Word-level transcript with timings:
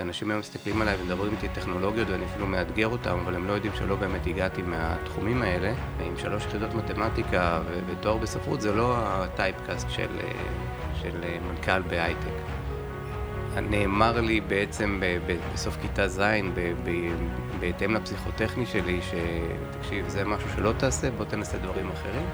אנשים 0.00 0.30
היום 0.30 0.40
מסתכלים 0.40 0.82
עליי 0.82 0.96
ומדברים 1.00 1.32
איתי 1.32 1.48
טכנולוגיות 1.48 2.08
ואני 2.10 2.24
אפילו 2.24 2.46
מאתגר 2.46 2.88
אותם, 2.88 3.18
אבל 3.24 3.34
הם 3.34 3.46
לא 3.46 3.52
יודעים 3.52 3.72
שלא 3.78 3.96
באמת 3.96 4.26
הגעתי 4.26 4.62
מהתחומים 4.62 5.42
האלה. 5.42 5.74
עם 6.06 6.16
שלוש 6.18 6.44
יחידות 6.44 6.74
מתמטיקה 6.74 7.60
ותואר 7.86 8.16
בספרות 8.16 8.60
זה 8.60 8.74
לא 8.74 8.94
הטייפקאסט 8.98 9.90
של, 9.90 10.08
של 11.02 11.20
מנכ"ל 11.48 11.82
בהייטק. 11.82 12.36
נאמר 13.62 14.20
לי 14.20 14.40
בעצם 14.40 15.02
בסוף 15.54 15.76
כיתה 15.82 16.08
ז', 16.08 16.22
בהתאם 17.60 17.94
לפסיכוטכני 17.94 18.66
שלי, 18.66 19.00
שתקשיב, 19.02 20.08
זה 20.08 20.24
משהו 20.24 20.48
שלא 20.56 20.72
תעשה, 20.72 21.10
בוא 21.10 21.24
תנסה 21.24 21.58
דברים 21.58 21.90
אחרים. 21.90 22.26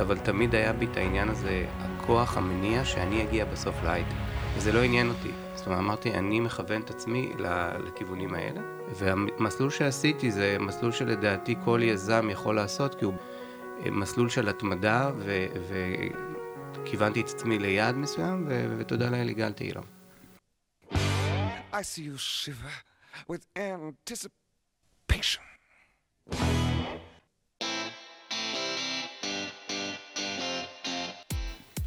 אבל 0.00 0.18
תמיד 0.18 0.54
היה 0.54 0.72
בי 0.72 0.86
את 0.92 0.96
העניין 0.96 1.28
הזה, 1.28 1.64
הכוח 1.80 2.36
המניע 2.36 2.84
שאני 2.84 3.22
אגיע 3.22 3.44
בסוף 3.44 3.74
להייטק. 3.84 4.27
וזה 4.56 4.72
לא 4.72 4.82
עניין 4.82 5.08
אותי. 5.08 5.30
זאת 5.54 5.66
אומרת, 5.66 5.78
אמרתי, 5.78 6.14
אני 6.14 6.40
מכוון 6.40 6.82
את 6.82 6.90
עצמי 6.90 7.32
לכיוונים 7.78 8.34
האלה, 8.34 8.60
והמסלול 8.94 9.70
שעשיתי 9.70 10.30
זה 10.30 10.56
מסלול 10.60 10.92
שלדעתי 10.92 11.54
כל 11.64 11.80
יזם 11.82 12.28
יכול 12.30 12.54
לעשות, 12.54 12.94
כי 12.94 13.04
הוא 13.04 13.14
מסלול 13.86 14.28
של 14.28 14.48
התמדה, 14.48 15.10
וכיוונתי 16.82 17.20
את 17.20 17.28
עצמי 17.28 17.58
ליעד 17.58 17.96
מסוים, 17.96 18.48
ותודה 18.78 19.10
לאל 19.10 19.28
הגעתי 19.28 19.70
אליו. 19.70 19.82
I 21.72 21.82
see 21.82 22.02
you 22.02 22.16
shiver 22.16 22.76
with 23.28 23.44
anticipation. 23.56 25.42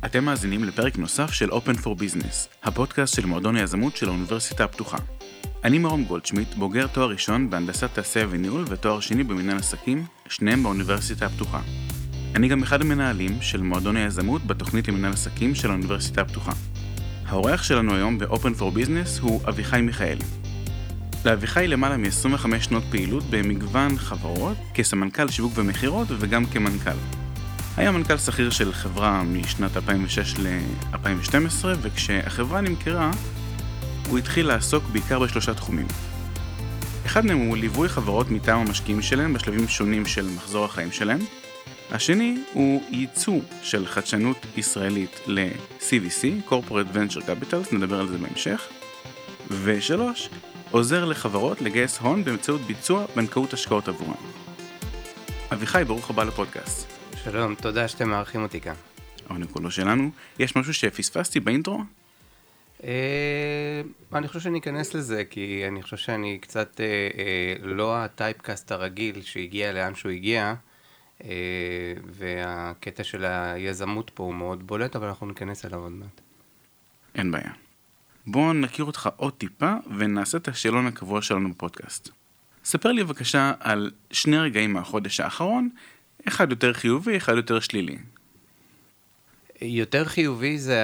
אתם 0.05 0.25
מאזינים 0.25 0.63
לפרק 0.63 0.97
נוסף 0.97 1.31
של 1.31 1.49
Open 1.51 1.77
for 1.83 2.01
Business, 2.01 2.47
הפודקאסט 2.63 3.15
של 3.15 3.25
מועדון 3.25 3.55
היזמות 3.55 3.95
של 3.95 4.07
האוניברסיטה 4.09 4.63
הפתוחה. 4.63 4.97
אני 5.63 5.79
מרום 5.79 6.03
גולדשמיט, 6.03 6.53
בוגר 6.53 6.87
תואר 6.87 7.09
ראשון 7.09 7.49
בהנדסת 7.49 7.89
תעשייה 7.93 8.27
וניהול 8.29 8.65
ותואר 8.67 8.99
שני 8.99 9.23
במנהל 9.23 9.57
עסקים, 9.57 10.05
שניהם 10.29 10.63
באוניברסיטה 10.63 11.25
הפתוחה. 11.25 11.61
אני 12.35 12.47
גם 12.47 12.63
אחד 12.63 12.81
המנהלים 12.81 13.41
של 13.41 13.61
מועדון 13.61 13.95
היזמות 13.95 14.45
בתוכנית 14.45 14.87
למנהל 14.87 15.13
עסקים 15.13 15.55
של 15.55 15.69
האוניברסיטה 15.69 16.21
הפתוחה. 16.21 16.51
האורח 17.25 17.63
שלנו 17.63 17.95
היום 17.95 18.17
ב-Open 18.17 18.59
for 18.59 18.77
Business 18.77 19.21
הוא 19.21 19.41
אביחי 19.47 19.81
מיכאלי. 19.81 20.25
לאביחי 21.25 21.67
למעלה 21.67 21.97
מ-25 21.97 22.59
שנות 22.61 22.83
פעילות 22.91 23.23
במגוון 23.29 23.97
חברות, 23.97 24.57
כסמנכ"ל 24.73 25.27
שיווק 25.27 25.53
ומכירות 25.55 26.07
וגם 26.19 26.45
כמנכ"ל. 26.45 27.30
היה 27.77 27.91
מנכ"ל 27.91 28.17
שכיר 28.17 28.49
של 28.49 28.73
חברה 28.73 29.23
משנת 29.23 29.77
2006 29.77 30.35
ל-2012, 30.39 31.65
וכשהחברה 31.81 32.61
נמכרה, 32.61 33.11
הוא 34.09 34.17
התחיל 34.17 34.47
לעסוק 34.47 34.83
בעיקר 34.83 35.19
בשלושה 35.19 35.53
תחומים. 35.53 35.87
אחד 37.05 37.25
מהם 37.25 37.37
הוא 37.37 37.57
ליווי 37.57 37.89
חברות 37.89 38.31
מטעם 38.31 38.59
המשקיעים 38.59 39.01
שלהם 39.01 39.33
בשלבים 39.33 39.67
שונים 39.67 40.05
של 40.05 40.29
מחזור 40.35 40.65
החיים 40.65 40.91
שלהם. 40.91 41.19
השני 41.91 42.37
הוא 42.53 42.83
ייצוא 42.89 43.39
של 43.61 43.85
חדשנות 43.85 44.45
ישראלית 44.57 45.19
ל-CVC, 45.27 46.49
Corporate 46.49 46.95
Venture 46.95 47.21
Capitals, 47.21 47.75
נדבר 47.75 47.99
על 47.99 48.07
זה 48.07 48.17
בהמשך. 48.17 48.61
ושלוש, 49.63 50.29
עוזר 50.71 51.05
לחברות 51.05 51.61
לגייס 51.61 51.97
הון 51.97 52.23
באמצעות 52.23 52.61
ביצוע 52.61 53.05
בנקאות 53.15 53.53
השקעות 53.53 53.87
עבורם. 53.87 54.13
אביחי, 55.53 55.83
ברוך 55.87 56.09
הבא 56.09 56.23
לפודקאסט. 56.23 57.00
שלום, 57.23 57.55
תודה 57.55 57.87
שאתם 57.87 58.09
מארחים 58.09 58.43
אותי 58.43 58.61
כאן. 58.61 58.73
אבל 59.29 59.47
כולו 59.47 59.71
שלנו. 59.71 60.11
יש 60.39 60.55
משהו 60.55 60.73
שפספסתי 60.73 61.39
באינטרו? 61.39 61.83
אה, 62.83 63.81
אני 64.13 64.27
חושב 64.27 64.39
שאני 64.39 64.59
אכנס 64.59 64.93
לזה, 64.93 65.23
כי 65.29 65.63
אני 65.67 65.81
חושב 65.81 65.97
שאני 65.97 66.37
קצת 66.41 66.81
אה, 66.81 66.85
אה, 66.85 67.55
לא 67.67 67.97
הטייפקאסט 67.97 68.71
הרגיל 68.71 69.21
שהגיע 69.21 69.71
לאן 69.71 69.95
שהוא 69.95 70.11
הגיע, 70.11 70.53
והקטע 72.05 73.03
של 73.03 73.25
היזמות 73.25 74.11
פה 74.13 74.23
הוא 74.23 74.33
מאוד 74.33 74.67
בולט, 74.67 74.95
אבל 74.95 75.07
אנחנו 75.07 75.27
ניכנס 75.27 75.65
אליו 75.65 75.79
עוד 75.79 75.91
מעט. 75.91 76.21
אין 77.15 77.31
בעיה. 77.31 77.51
בואו 78.27 78.53
נכיר 78.53 78.85
אותך 78.85 79.09
עוד 79.15 79.33
טיפה 79.33 79.73
ונעשה 79.97 80.37
את 80.37 80.47
השאלון 80.47 80.87
הקבוע 80.87 81.21
שלנו 81.21 81.51
בפודקאסט. 81.51 82.09
ספר 82.63 82.91
לי 82.91 83.03
בבקשה 83.03 83.53
על 83.59 83.91
שני 84.11 84.37
רגעים 84.37 84.73
מהחודש 84.73 85.19
האחרון 85.19 85.69
אחד 86.27 86.49
יותר 86.49 86.73
חיובי, 86.73 87.17
אחד 87.17 87.35
יותר 87.35 87.59
שלילי. 87.59 87.97
יותר 89.61 90.05
חיובי 90.05 90.57
זה 90.57 90.81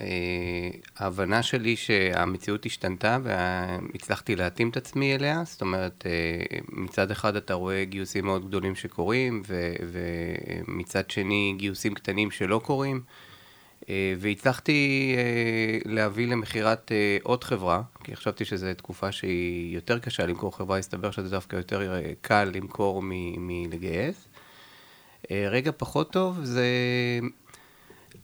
אה, 0.00 0.70
ההבנה 0.96 1.42
שלי 1.42 1.76
שהמציאות 1.76 2.66
השתנתה 2.66 3.18
והצלחתי 3.22 4.36
להתאים 4.36 4.68
את 4.68 4.76
עצמי 4.76 5.14
אליה, 5.14 5.42
זאת 5.44 5.60
אומרת, 5.60 6.04
אה, 6.06 6.58
מצד 6.68 7.10
אחד 7.10 7.36
אתה 7.36 7.54
רואה 7.54 7.84
גיוסים 7.84 8.24
מאוד 8.24 8.48
גדולים 8.48 8.74
שקורים, 8.74 9.42
ומצד 9.92 11.10
שני 11.10 11.54
גיוסים 11.56 11.94
קטנים 11.94 12.30
שלא 12.30 12.60
קורים, 12.64 13.00
אה, 13.88 14.14
והצלחתי 14.18 15.14
להביא 15.84 16.26
למכירת 16.26 16.92
עוד 17.22 17.44
חברה, 17.44 17.82
כי 18.04 18.16
חשבתי 18.16 18.44
שזו 18.44 18.66
תקופה 18.76 19.12
שהיא 19.12 19.74
יותר 19.74 19.98
קשה 19.98 20.26
למכור 20.26 20.56
חברה, 20.56 20.78
הסתבר 20.78 21.10
שזה 21.10 21.30
דווקא 21.30 21.56
יותר 21.56 22.00
קל 22.20 22.50
למכור 22.54 23.02
מלגייס. 23.38 24.28
רגע 25.30 25.70
פחות 25.76 26.12
טוב 26.12 26.38
זה 26.42 26.66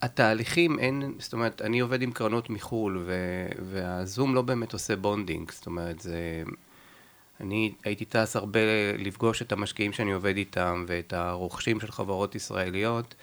התהליכים, 0.01 0.79
אין, 0.79 1.13
זאת 1.19 1.33
אומרת, 1.33 1.61
אני 1.61 1.79
עובד 1.79 2.01
עם 2.01 2.11
קרנות 2.11 2.49
מחו"ל, 2.49 3.03
ו, 3.05 3.13
והזום 3.59 4.35
לא 4.35 4.41
באמת 4.41 4.73
עושה 4.73 4.95
bonding, 4.95 5.51
זאת 5.51 5.65
אומרת, 5.65 5.99
זה... 5.99 6.43
אני 7.39 7.73
הייתי 7.83 8.05
טס 8.05 8.35
הרבה 8.35 8.59
לפגוש 8.97 9.41
את 9.41 9.51
המשקיעים 9.51 9.93
שאני 9.93 10.11
עובד 10.11 10.37
איתם, 10.37 10.85
ואת 10.87 11.13
הרוכשים 11.13 11.79
של 11.79 11.91
חברות 11.91 12.35
ישראליות, 12.35 13.15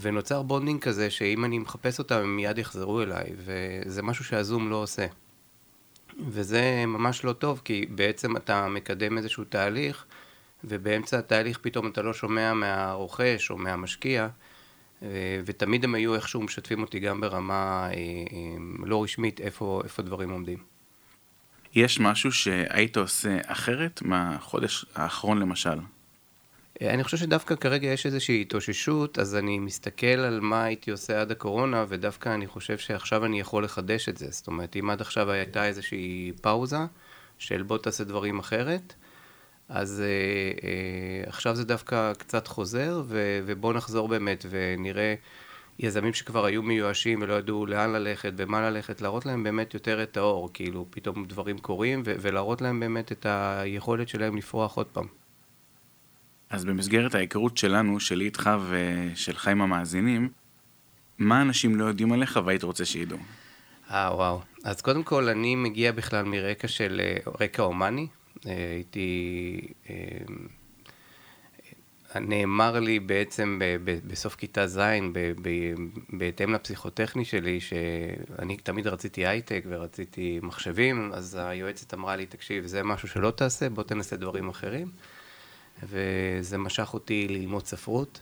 ונוצר 0.00 0.42
bonding 0.42 0.80
כזה, 0.80 1.10
שאם 1.10 1.44
אני 1.44 1.58
מחפש 1.58 1.98
אותם, 1.98 2.14
הם 2.14 2.36
מיד 2.36 2.58
יחזרו 2.58 3.02
אליי, 3.02 3.26
וזה 3.36 4.02
משהו 4.02 4.24
שהזום 4.24 4.70
לא 4.70 4.76
עושה. 4.76 5.06
וזה 6.28 6.84
ממש 6.86 7.24
לא 7.24 7.32
טוב, 7.32 7.60
כי 7.64 7.86
בעצם 7.90 8.36
אתה 8.36 8.68
מקדם 8.68 9.18
איזשהו 9.18 9.44
תהליך, 9.44 10.04
ובאמצע 10.68 11.18
התהליך 11.18 11.58
פתאום 11.58 11.86
אתה 11.86 12.02
לא 12.02 12.12
שומע 12.12 12.54
מהרוכש 12.54 13.50
או 13.50 13.56
מהמשקיע, 13.56 14.28
אה, 15.02 15.40
ותמיד 15.44 15.84
הם 15.84 15.94
היו 15.94 16.14
איכשהו 16.14 16.42
משתפים 16.42 16.82
אותי 16.82 17.00
גם 17.00 17.20
ברמה 17.20 17.88
אה, 17.88 17.92
אה, 17.92 18.56
לא 18.86 19.02
רשמית 19.02 19.40
איפה, 19.40 19.80
איפה 19.84 20.02
דברים 20.02 20.30
עומדים. 20.30 20.58
יש 21.74 22.00
משהו 22.00 22.32
שהיית 22.32 22.96
עושה 22.96 23.38
אחרת 23.46 24.02
מהחודש 24.02 24.86
האחרון 24.94 25.38
למשל? 25.38 25.78
אני 26.82 27.04
חושב 27.04 27.16
שדווקא 27.16 27.54
כרגע 27.54 27.88
יש 27.88 28.06
איזושהי 28.06 28.40
התאוששות, 28.40 29.18
אז 29.18 29.36
אני 29.36 29.58
מסתכל 29.58 30.06
על 30.06 30.40
מה 30.40 30.64
הייתי 30.64 30.90
עושה 30.90 31.20
עד 31.20 31.30
הקורונה, 31.30 31.84
ודווקא 31.88 32.34
אני 32.34 32.46
חושב 32.46 32.78
שעכשיו 32.78 33.24
אני 33.24 33.40
יכול 33.40 33.64
לחדש 33.64 34.08
את 34.08 34.16
זה. 34.16 34.26
זאת 34.30 34.46
אומרת, 34.46 34.76
אם 34.76 34.90
עד 34.90 35.00
עכשיו 35.00 35.30
הייתה 35.30 35.66
איזושהי 35.66 36.32
פאוזה 36.40 36.76
של 37.38 37.62
בוא 37.62 37.78
תעשה 37.78 38.04
דברים 38.04 38.38
אחרת, 38.38 38.94
אז 39.68 40.00
אה, 40.00 40.06
אה, 40.68 41.28
עכשיו 41.28 41.56
זה 41.56 41.64
דווקא 41.64 42.12
קצת 42.18 42.46
חוזר, 42.46 43.02
ו, 43.06 43.40
ובואו 43.46 43.72
נחזור 43.72 44.08
באמת 44.08 44.46
ונראה 44.50 45.14
יזמים 45.78 46.14
שכבר 46.14 46.44
היו 46.44 46.62
מיואשים 46.62 47.22
ולא 47.22 47.34
ידעו 47.34 47.66
לאן 47.66 47.92
ללכת, 47.92 48.32
במה 48.32 48.70
ללכת, 48.70 49.00
להראות 49.00 49.26
להם 49.26 49.42
באמת 49.42 49.74
יותר 49.74 50.02
את 50.02 50.16
האור, 50.16 50.50
כאילו 50.52 50.86
פתאום 50.90 51.24
דברים 51.24 51.58
קורים, 51.58 52.02
ו, 52.06 52.14
ולהראות 52.20 52.62
להם 52.62 52.80
באמת 52.80 53.12
את 53.12 53.26
היכולת 53.28 54.08
שלהם 54.08 54.36
לפרוח 54.36 54.76
עוד 54.76 54.86
פעם. 54.86 55.06
אז 56.50 56.64
במסגרת 56.64 57.14
ההיכרות 57.14 57.58
שלנו, 57.58 58.00
שלי 58.00 58.24
איתך 58.24 58.50
ושלך 58.68 59.48
עם 59.48 59.62
המאזינים, 59.62 60.28
מה 61.18 61.42
אנשים 61.42 61.76
לא 61.76 61.84
יודעים 61.84 62.12
עליך 62.12 62.40
והיית 62.44 62.62
רוצה 62.62 62.84
שידעו? 62.84 63.18
אה, 63.90 64.10
וואו. 64.14 64.40
אז 64.64 64.82
קודם 64.82 65.02
כל, 65.02 65.28
אני 65.28 65.54
מגיע 65.54 65.92
בכלל 65.92 66.24
מרקע 66.24 66.68
של, 66.68 67.00
אה, 67.04 67.16
רקע 67.40 67.62
הומני, 67.62 68.06
הייתי... 68.44 69.60
אה, 69.90 69.96
נאמר 72.20 72.80
לי 72.80 73.00
בעצם 73.00 73.60
בסוף 73.84 74.34
כיתה 74.34 74.66
ז', 74.66 74.80
בהתאם 76.12 76.52
לפסיכוטכני 76.52 77.24
שלי, 77.24 77.60
שאני 77.60 78.56
תמיד 78.56 78.86
רציתי 78.86 79.26
הייטק 79.26 79.64
ורציתי 79.68 80.38
מחשבים, 80.42 81.10
אז 81.14 81.38
היועצת 81.40 81.94
אמרה 81.94 82.16
לי, 82.16 82.26
תקשיב, 82.26 82.66
זה 82.66 82.82
משהו 82.82 83.08
שלא 83.08 83.30
תעשה, 83.30 83.68
בוא 83.68 83.82
תנסה 83.82 84.16
דברים 84.16 84.48
אחרים. 84.48 84.90
וזה 85.82 86.58
משך 86.58 86.94
אותי 86.94 87.28
ללמוד 87.28 87.66
ספרות. 87.66 88.20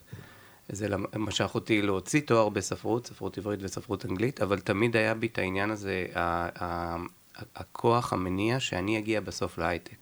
זה 0.68 0.88
משך 1.16 1.54
אותי 1.54 1.82
להוציא 1.82 2.20
תואר 2.20 2.48
בספרות, 2.48 3.06
ספרות 3.06 3.38
עברית 3.38 3.60
וספרות 3.62 4.06
אנגלית, 4.06 4.40
אבל 4.40 4.60
תמיד 4.60 4.96
היה 4.96 5.14
בי 5.14 5.26
את 5.26 5.38
העניין 5.38 5.70
הזה, 5.70 6.06
הכוח 7.36 8.12
המניע 8.12 8.60
שאני 8.60 8.98
אגיע 8.98 9.20
בסוף 9.20 9.58
להייטק. 9.58 10.01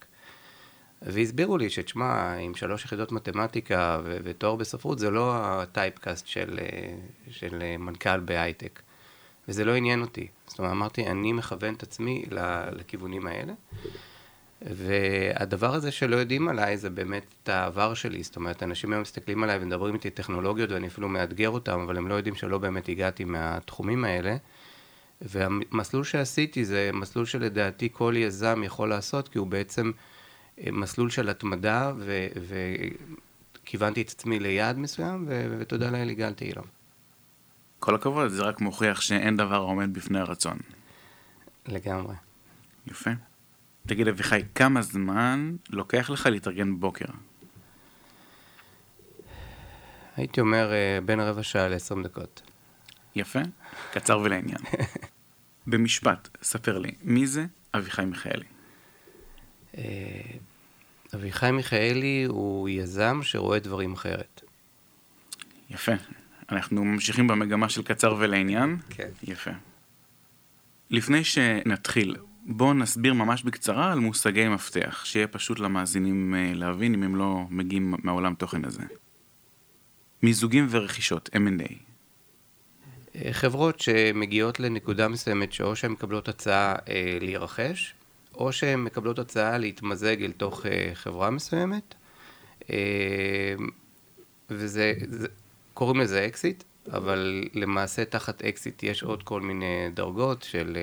והסבירו 1.02 1.58
לי 1.58 1.70
שתשמע, 1.70 2.34
עם 2.34 2.54
שלוש 2.54 2.84
יחידות 2.84 3.12
מתמטיקה 3.12 4.00
ו- 4.04 4.18
ותואר 4.24 4.56
בספרות, 4.56 4.98
זה 4.98 5.10
לא 5.10 5.32
הטייפקאסט 5.34 6.26
של, 6.26 6.58
של 7.30 7.76
מנכ"ל 7.78 8.20
בהייטק. 8.20 8.82
וזה 9.48 9.64
לא 9.64 9.74
עניין 9.74 10.00
אותי. 10.00 10.26
זאת 10.46 10.58
אומרת, 10.58 10.72
אמרתי, 10.72 11.06
אני 11.06 11.32
מכוון 11.32 11.74
את 11.74 11.82
עצמי 11.82 12.24
לכיוונים 12.72 13.26
האלה. 13.26 13.52
והדבר 14.62 15.74
הזה 15.74 15.90
שלא 15.90 16.16
יודעים 16.16 16.48
עליי 16.48 16.76
זה 16.76 16.90
באמת 16.90 17.24
את 17.42 17.48
העבר 17.48 17.94
שלי, 17.94 18.22
זאת 18.22 18.36
אומרת, 18.36 18.62
אנשים 18.62 18.92
היום 18.92 19.02
מסתכלים 19.02 19.42
עליי 19.42 19.58
ומדברים 19.62 19.94
איתי 19.94 20.10
טכנולוגיות 20.10 20.70
ואני 20.70 20.86
אפילו 20.86 21.08
מאתגר 21.08 21.50
אותם, 21.50 21.80
אבל 21.80 21.96
הם 21.96 22.08
לא 22.08 22.14
יודעים 22.14 22.34
שלא 22.34 22.58
באמת 22.58 22.88
הגעתי 22.88 23.24
מהתחומים 23.24 24.04
האלה. 24.04 24.36
והמסלול 25.22 26.04
שעשיתי 26.04 26.64
זה 26.64 26.90
מסלול 26.92 27.26
שלדעתי 27.26 27.88
כל 27.92 28.14
יזם 28.16 28.62
יכול 28.64 28.88
לעשות, 28.88 29.28
כי 29.28 29.38
הוא 29.38 29.46
בעצם 29.46 29.86
אה, 29.86 30.09
מסלול 30.72 31.10
של 31.10 31.28
התמדה, 31.28 31.92
וכיוונתי 33.64 34.02
את 34.02 34.08
עצמי 34.08 34.40
ליעד 34.40 34.78
מסוים, 34.78 35.24
ו- 35.28 35.56
ותודה 35.58 35.90
לאל 35.90 36.08
הגעתי 36.10 36.52
אליו. 36.52 36.64
כל 37.78 37.94
הכבוד, 37.94 38.28
זה 38.28 38.42
רק 38.42 38.60
מוכיח 38.60 39.00
שאין 39.00 39.36
דבר 39.36 39.56
עומד 39.58 39.94
בפני 39.94 40.18
הרצון. 40.18 40.58
לגמרי. 41.66 42.14
יפה. 42.86 43.10
תגיד 43.86 44.08
אביחי, 44.08 44.40
כמה 44.54 44.82
זמן 44.82 45.56
לוקח 45.70 46.10
לך 46.10 46.26
להתארגן 46.26 46.80
בוקר? 46.80 47.04
הייתי 50.16 50.40
אומר 50.40 50.72
אה, 50.72 50.98
בין 51.04 51.20
רבע 51.20 51.42
שעה 51.42 51.68
ל-20 51.68 52.04
דקות. 52.04 52.42
יפה, 53.16 53.40
קצר 53.92 54.18
ולעניין. 54.18 54.58
במשפט, 55.66 56.28
ספר 56.42 56.78
לי, 56.78 56.94
מי 57.02 57.26
זה 57.26 57.46
אביחי 57.74 58.04
מיכאלי? 58.04 58.44
אביחי 61.14 61.50
מיכאלי 61.50 62.24
הוא 62.28 62.68
יזם 62.68 63.20
שרואה 63.22 63.58
דברים 63.58 63.92
אחרת. 63.92 64.42
יפה. 65.70 65.92
אנחנו 66.52 66.84
ממשיכים 66.84 67.26
במגמה 67.26 67.68
של 67.68 67.82
קצר 67.82 68.14
ולעניין? 68.18 68.76
כן. 68.90 69.08
יפה. 69.22 69.50
לפני 70.90 71.24
שנתחיל, 71.24 72.16
בואו 72.46 72.74
נסביר 72.74 73.14
ממש 73.14 73.42
בקצרה 73.42 73.92
על 73.92 73.98
מושגי 73.98 74.48
מפתח, 74.48 75.04
שיהיה 75.04 75.26
פשוט 75.26 75.58
למאזינים 75.58 76.34
אה, 76.34 76.52
להבין 76.54 76.94
אם 76.94 77.02
הם 77.02 77.16
לא 77.16 77.44
מגיעים 77.50 77.94
מהעולם 78.02 78.34
תוכן 78.34 78.64
הזה. 78.64 78.82
מיזוגים 80.22 80.66
ורכישות, 80.70 81.30
M&A. 81.32 81.72
אה, 83.14 83.32
חברות 83.32 83.80
שמגיעות 83.80 84.60
לנקודה 84.60 85.08
מסוימת 85.08 85.52
שאו 85.52 85.76
שהן 85.76 85.92
מקבלות 85.92 86.28
הצעה 86.28 86.74
אה, 86.88 87.18
להירכש, 87.20 87.94
או 88.34 88.52
שהן 88.52 88.80
מקבלות 88.84 89.18
הצעה 89.18 89.58
להתמזג 89.58 90.22
אל 90.22 90.32
תוך 90.32 90.66
אה, 90.66 90.90
חברה 90.94 91.30
מסוימת, 91.30 91.94
אה, 92.70 93.54
וזה, 94.50 94.94
זה, 95.08 95.28
קוראים 95.74 96.00
לזה 96.00 96.26
אקזיט, 96.26 96.64
אבל 96.92 97.44
למעשה 97.54 98.04
תחת 98.04 98.42
אקזיט 98.42 98.82
יש 98.82 99.02
עוד 99.02 99.22
כל 99.22 99.40
מיני 99.40 99.90
דרגות 99.94 100.42
של 100.42 100.78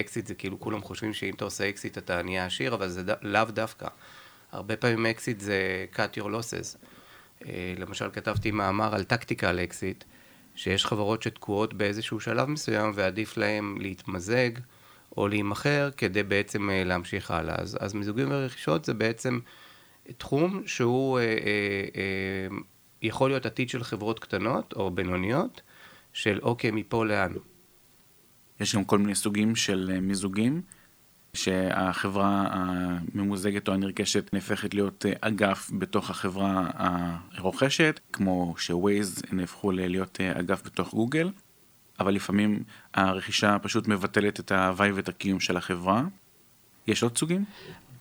אקזיט, 0.00 0.24
אה, 0.24 0.28
זה 0.28 0.34
כאילו 0.34 0.60
כולם 0.60 0.82
חושבים 0.82 1.14
שאם 1.14 1.34
אתה 1.34 1.44
עושה 1.44 1.68
אקזיט 1.68 1.98
אתה 1.98 2.22
נהיה 2.22 2.46
עשיר, 2.46 2.74
אבל 2.74 2.88
זה 2.88 3.02
לאו 3.22 3.44
דווקא. 3.44 3.88
הרבה 4.52 4.76
פעמים 4.76 5.06
אקזיט 5.06 5.40
זה 5.40 5.86
cut 5.94 6.18
your 6.20 6.26
losses. 6.26 6.78
למשל 7.78 8.10
כתבתי 8.12 8.50
מאמר 8.50 8.94
על 8.94 9.04
tactical 9.04 9.60
exit, 9.60 10.04
שיש 10.54 10.86
חברות 10.86 11.22
שתקועות 11.22 11.74
באיזשהו 11.74 12.20
שלב 12.20 12.48
מסוים 12.48 12.92
ועדיף 12.94 13.36
להם 13.36 13.76
להתמזג 13.80 14.50
או 15.16 15.28
להימכר 15.28 15.90
כדי 15.96 16.22
בעצם 16.22 16.70
אה, 16.70 16.84
להמשיך 16.84 17.30
הלאה. 17.30 17.54
אז, 17.58 17.78
אז 17.80 17.94
מיזוגים 17.94 18.28
ורכישות 18.30 18.84
זה 18.84 18.94
בעצם 18.94 19.38
תחום 20.18 20.62
שהוא... 20.66 21.18
יכול 23.02 23.30
להיות 23.30 23.46
עתיד 23.46 23.68
של 23.68 23.84
חברות 23.84 24.18
קטנות 24.18 24.72
או 24.76 24.90
בינוניות, 24.90 25.60
של 26.12 26.38
אוקיי, 26.42 26.70
מפה 26.70 27.04
לאן. 27.04 27.32
יש 28.60 28.74
גם 28.74 28.84
כל 28.84 28.98
מיני 28.98 29.14
סוגים 29.14 29.56
של 29.56 29.90
אה, 29.94 30.00
מיזוגים, 30.00 30.62
שהחברה 31.34 32.46
הממוזגת 32.50 33.68
או 33.68 33.74
הנרכשת 33.74 34.34
נהפכת 34.34 34.74
להיות 34.74 35.06
אה, 35.06 35.12
אגף 35.20 35.70
בתוך 35.78 36.10
החברה 36.10 36.70
הרוכשת, 37.32 38.00
כמו 38.12 38.54
שווייז 38.58 39.22
נהפכו 39.32 39.70
להיות 39.70 40.20
אה, 40.20 40.40
אגף 40.40 40.62
בתוך 40.66 40.94
גוגל, 40.94 41.30
אבל 42.00 42.14
לפעמים 42.14 42.62
הרכישה 42.94 43.56
פשוט 43.58 43.88
מבטלת 43.88 44.40
את 44.40 44.52
ההוואי 44.52 44.92
ואת 44.92 45.08
הקיום 45.08 45.40
של 45.40 45.56
החברה. 45.56 46.02
יש 46.86 47.02
עוד 47.02 47.18
סוגים? 47.18 47.44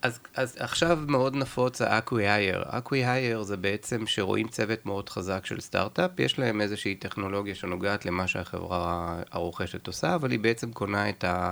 אז, 0.02 0.20
אז 0.36 0.56
עכשיו 0.60 1.00
מאוד 1.08 1.36
נפוץ 1.36 1.82
ה-Acquire. 1.82 2.72
Acquire 2.72 3.44
זה 3.44 3.58
בעצם 3.58 4.08
שרואים 4.08 4.48
צוות 4.48 4.86
מאוד 4.86 5.10
חזק 5.10 5.46
של 5.46 5.62
סטארט-אפ, 5.62 6.20
יש 6.20 6.40
להם 6.40 6.62
איזושהי 6.62 6.96
טכנולוגיה 6.96 7.56
שנוגעת 7.56 8.06
למה 8.06 8.28
שהחברה 8.28 9.16
הרוכשת 9.32 9.88
עושה, 9.88 10.16
אבל 10.16 10.32
היא 10.32 10.40
בעצם 10.40 10.72
קונה 10.72 11.10
את, 11.10 11.24
ה, 11.24 11.52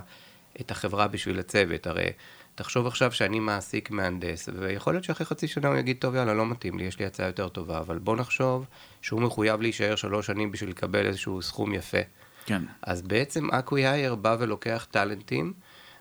את 0.61 0.71
החברה 0.71 1.07
בשביל 1.07 1.39
הצוות. 1.39 1.87
הרי 1.87 2.09
תחשוב 2.55 2.87
עכשיו 2.87 3.11
שאני 3.11 3.39
מעסיק 3.39 3.91
מהנדס, 3.91 4.49
ויכול 4.59 4.93
להיות 4.93 5.03
שאחרי 5.03 5.25
חצי 5.25 5.47
שנה 5.47 5.67
הוא 5.67 5.77
יגיד, 5.77 5.97
טוב 5.99 6.15
יאללה, 6.15 6.33
לא 6.33 6.45
מתאים 6.45 6.77
לי, 6.77 6.85
יש 6.85 6.99
לי 6.99 7.05
הצעה 7.05 7.27
יותר 7.27 7.49
טובה, 7.49 7.79
אבל 7.79 7.97
בוא 7.97 8.15
נחשוב 8.15 8.65
שהוא 9.01 9.21
מחויב 9.21 9.61
להישאר 9.61 9.95
שלוש 9.95 10.27
שנים 10.27 10.51
בשביל 10.51 10.69
לקבל 10.69 11.05
איזשהו 11.05 11.41
סכום 11.41 11.73
יפה. 11.73 11.97
כן. 12.45 12.61
אז 12.81 13.01
בעצם 13.01 13.49
acqui-hire 13.49 14.15
בא 14.15 14.35
ולוקח 14.39 14.87
טאלנטים, 14.91 15.53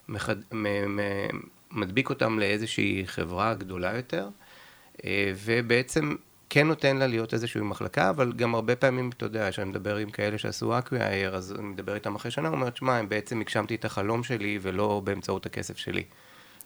מחד... 0.08 0.36
מ... 0.52 0.66
מ... 0.96 1.00
מדביק 1.70 2.10
אותם 2.10 2.38
לאיזושהי 2.38 3.02
חברה 3.06 3.54
גדולה 3.54 3.96
יותר, 3.96 4.28
אה, 5.04 5.32
ובעצם 5.44 6.14
כן 6.50 6.66
נותן 6.66 6.96
לה 6.96 7.06
להיות 7.06 7.34
איזושהי 7.34 7.60
מחלקה, 7.60 8.10
אבל 8.10 8.32
גם 8.32 8.54
הרבה 8.54 8.76
פעמים, 8.76 9.10
אתה 9.16 9.26
יודע, 9.26 9.50
כשאני 9.50 9.70
מדבר 9.70 9.96
עם 9.96 10.10
כאלה 10.10 10.38
שעשו 10.38 10.78
acqui-hire, 10.78 11.36
אז 11.36 11.52
אני 11.58 11.68
מדבר 11.68 11.94
איתם 11.94 12.14
אחרי 12.14 12.30
שנה, 12.30 12.48
הוא 12.48 12.56
אומר, 12.56 12.68
שמע, 12.74 12.96
הם 12.96 13.08
בעצם 13.08 13.40
הגשמתי 13.40 13.74
את 13.74 13.84
החלום 13.84 14.22
שלי 14.22 14.58
ולא 14.62 15.00
באמצעות 15.04 15.46
הכסף 15.46 15.76
שלי. 15.76 16.04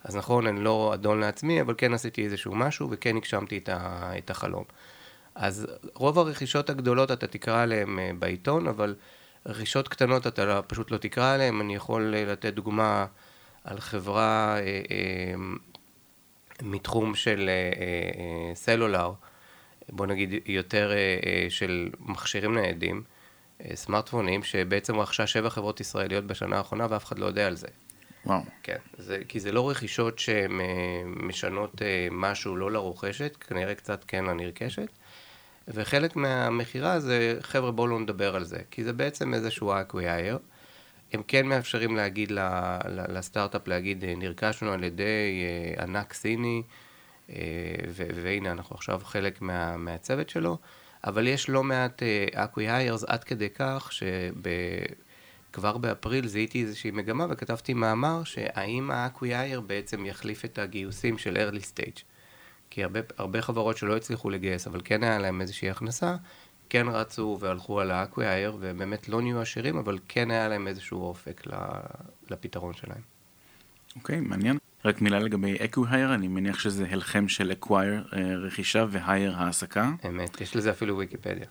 אז 0.04 0.16
נכון, 0.16 0.46
אני 0.46 0.64
לא 0.64 0.90
אדון 0.94 1.20
לעצמי, 1.20 1.60
אבל 1.60 1.74
כן 1.78 1.94
עשיתי 1.94 2.24
איזשהו 2.24 2.54
משהו 2.54 2.88
וכן 2.90 3.16
הגשמתי 3.16 3.58
את, 3.58 3.68
ה, 3.68 4.12
את 4.18 4.30
החלום. 4.30 4.64
אז 5.34 5.66
רוב 5.94 6.18
הרכישות 6.18 6.70
הגדולות 6.70 7.10
אתה 7.10 7.26
תקרא 7.26 7.62
עליהן 7.62 7.98
אה, 7.98 8.10
בעיתון, 8.18 8.66
אבל 8.66 8.94
רכישות 9.46 9.88
קטנות 9.88 10.26
אתה 10.26 10.62
פשוט 10.62 10.90
לא 10.90 10.96
תקרא 10.96 11.34
עליהן. 11.34 11.60
אני 11.60 11.74
יכול 11.74 12.14
אה, 12.14 12.24
לתת 12.24 12.54
דוגמה 12.54 13.06
על 13.66 13.80
חברה 13.80 14.56
אה, 14.58 14.60
אה, 14.90 15.34
מתחום 16.62 17.14
של 17.14 17.50
אה, 17.50 18.54
סלולר, 18.54 19.12
בוא 19.88 20.06
נגיד 20.06 20.34
יותר 20.46 20.90
של 21.48 21.90
מכשירים 22.00 22.54
ניידים, 22.58 23.02
סמארטפונים, 23.74 24.42
שבעצם 24.42 25.00
רכשה 25.00 25.26
שבע 25.26 25.50
חברות 25.50 25.80
ישראליות 25.80 26.24
בשנה 26.24 26.56
האחרונה 26.56 26.86
ואף 26.90 27.04
אחד 27.04 27.18
לא 27.18 27.26
יודע 27.26 27.46
על 27.46 27.56
זה. 27.56 27.66
וואו. 28.26 28.40
כן, 28.62 28.76
זה, 28.98 29.22
כי 29.28 29.40
זה 29.40 29.52
לא 29.52 29.70
רכישות 29.70 30.18
שהן 30.18 30.60
משנות 31.06 31.82
משהו 32.10 32.56
לא 32.56 32.70
לרוכשת, 32.70 33.36
כנראה 33.36 33.74
קצת 33.74 34.04
כן 34.08 34.24
לנרכשת. 34.24 34.88
וחלק 35.68 36.16
מהמכירה 36.16 37.00
זה, 37.00 37.38
חבר'ה 37.40 37.70
בואו 37.70 37.86
לא 37.86 38.00
נדבר 38.00 38.36
על 38.36 38.44
זה, 38.44 38.58
כי 38.70 38.84
זה 38.84 38.92
בעצם 38.92 39.34
איזשהו 39.34 39.72
acqui-hire. 39.72 40.38
הם 41.12 41.22
כן 41.28 41.46
מאפשרים 41.46 41.96
להגיד 41.96 42.32
לסטארט-אפ, 43.08 43.68
להגיד, 43.68 44.04
אה, 44.04 44.14
נרכשנו 44.16 44.72
על 44.72 44.84
ידי 44.84 45.44
אה, 45.44 45.82
ענק 45.82 46.12
סיני, 46.12 46.62
אה, 47.30 47.34
והנה 48.14 48.52
אנחנו 48.52 48.76
עכשיו 48.76 49.00
חלק 49.04 49.42
מה, 49.42 49.76
מהצוות 49.76 50.28
שלו, 50.28 50.58
אבל 51.04 51.26
יש 51.26 51.48
לא 51.48 51.64
מעט 51.64 52.02
acqui-hires 52.34 53.04
עד 53.04 53.24
כדי 53.24 53.48
כך 53.50 53.90
שכבר 55.52 55.78
באפריל 55.78 56.26
זיהיתי 56.26 56.62
איזושהי 56.62 56.90
מגמה 56.90 57.26
וכתבתי 57.30 57.74
מאמר 57.74 58.24
שהאם 58.24 58.90
ה-acqui-hire 58.90 59.60
בעצם 59.60 60.06
יחליף 60.06 60.44
את 60.44 60.58
הגיוסים 60.58 61.18
של 61.18 61.36
early 61.36 61.62
stage. 61.62 62.15
כי 62.76 62.84
הרבה, 62.84 63.00
הרבה 63.18 63.42
חברות 63.42 63.76
שלא 63.76 63.96
הצליחו 63.96 64.30
לגייס, 64.30 64.66
אבל 64.66 64.80
כן 64.84 65.02
היה 65.02 65.18
להם 65.18 65.40
איזושהי 65.40 65.70
הכנסה, 65.70 66.16
כן 66.68 66.86
רצו 66.88 67.38
והלכו 67.40 67.80
על 67.80 67.90
ה-acqui-hire, 67.90 68.56
ובאמת 68.60 69.08
לא 69.08 69.22
נהיו 69.22 69.40
עשירים, 69.40 69.76
אבל 69.76 69.98
כן 70.08 70.30
היה 70.30 70.48
להם 70.48 70.68
איזשהו 70.68 71.02
אופק 71.02 71.42
לפתרון 72.30 72.74
שלהם. 72.74 73.00
אוקיי, 73.96 74.18
okay, 74.18 74.20
מעניין. 74.20 74.58
רק 74.84 75.00
מילה 75.00 75.18
לגבי 75.18 75.56
acqui-hire, 75.64 76.14
אני 76.14 76.28
מניח 76.28 76.58
שזה 76.58 76.86
הלחם 76.90 77.28
של 77.28 77.52
acquire, 77.52 78.04
אה, 78.12 78.36
רכישה, 78.36 78.86
ו-hire 78.90 79.36
העסקה. 79.36 79.90
אמת, 80.08 80.40
יש 80.40 80.56
לזה 80.56 80.70
אפילו 80.70 80.98
ויקיפדיה. 80.98 81.46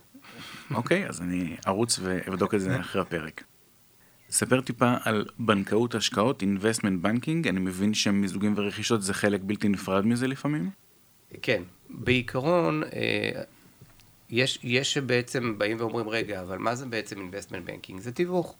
אוקיי, 0.74 1.05
okay, 1.05 1.10
אז 1.10 1.22
אני 1.22 1.58
ארוץ 1.67 2.00
ואבדוק 2.01 2.53
את 2.53 2.62
זה 2.62 2.79
אחרי 2.82 3.01
הפרק. 3.01 3.44
ספר 4.29 4.62
טיפה 4.62 4.94
על 5.03 5.25
בנקאות 5.39 5.96
השקעות, 5.96 6.44
investment 6.44 7.05
banking, 7.05 7.50
אני 7.50 7.60
מבין 7.60 7.94
שמיזוגים 7.94 8.53
ורכישות 8.58 9.01
זה 9.01 9.13
חלק 9.13 9.41
בלתי 9.44 9.70
נפרד 9.70 10.05
מזה 10.05 10.27
לפעמים? 10.27 10.85
כן, 11.42 11.63
בעיקרון 11.89 12.84
אה, 12.84 13.44
יש, 14.30 14.60
יש 14.63 14.94
שבעצם 14.94 15.58
באים 15.58 15.77
ואומרים, 15.80 16.10
רגע, 16.10 16.42
אבל 16.42 16.58
מה 16.58 16.75
זה 16.75 16.86
בעצם 16.86 17.30
investment 17.30 17.70
banking? 17.70 18.00
זה 18.00 18.12
תיווך. 18.12 18.56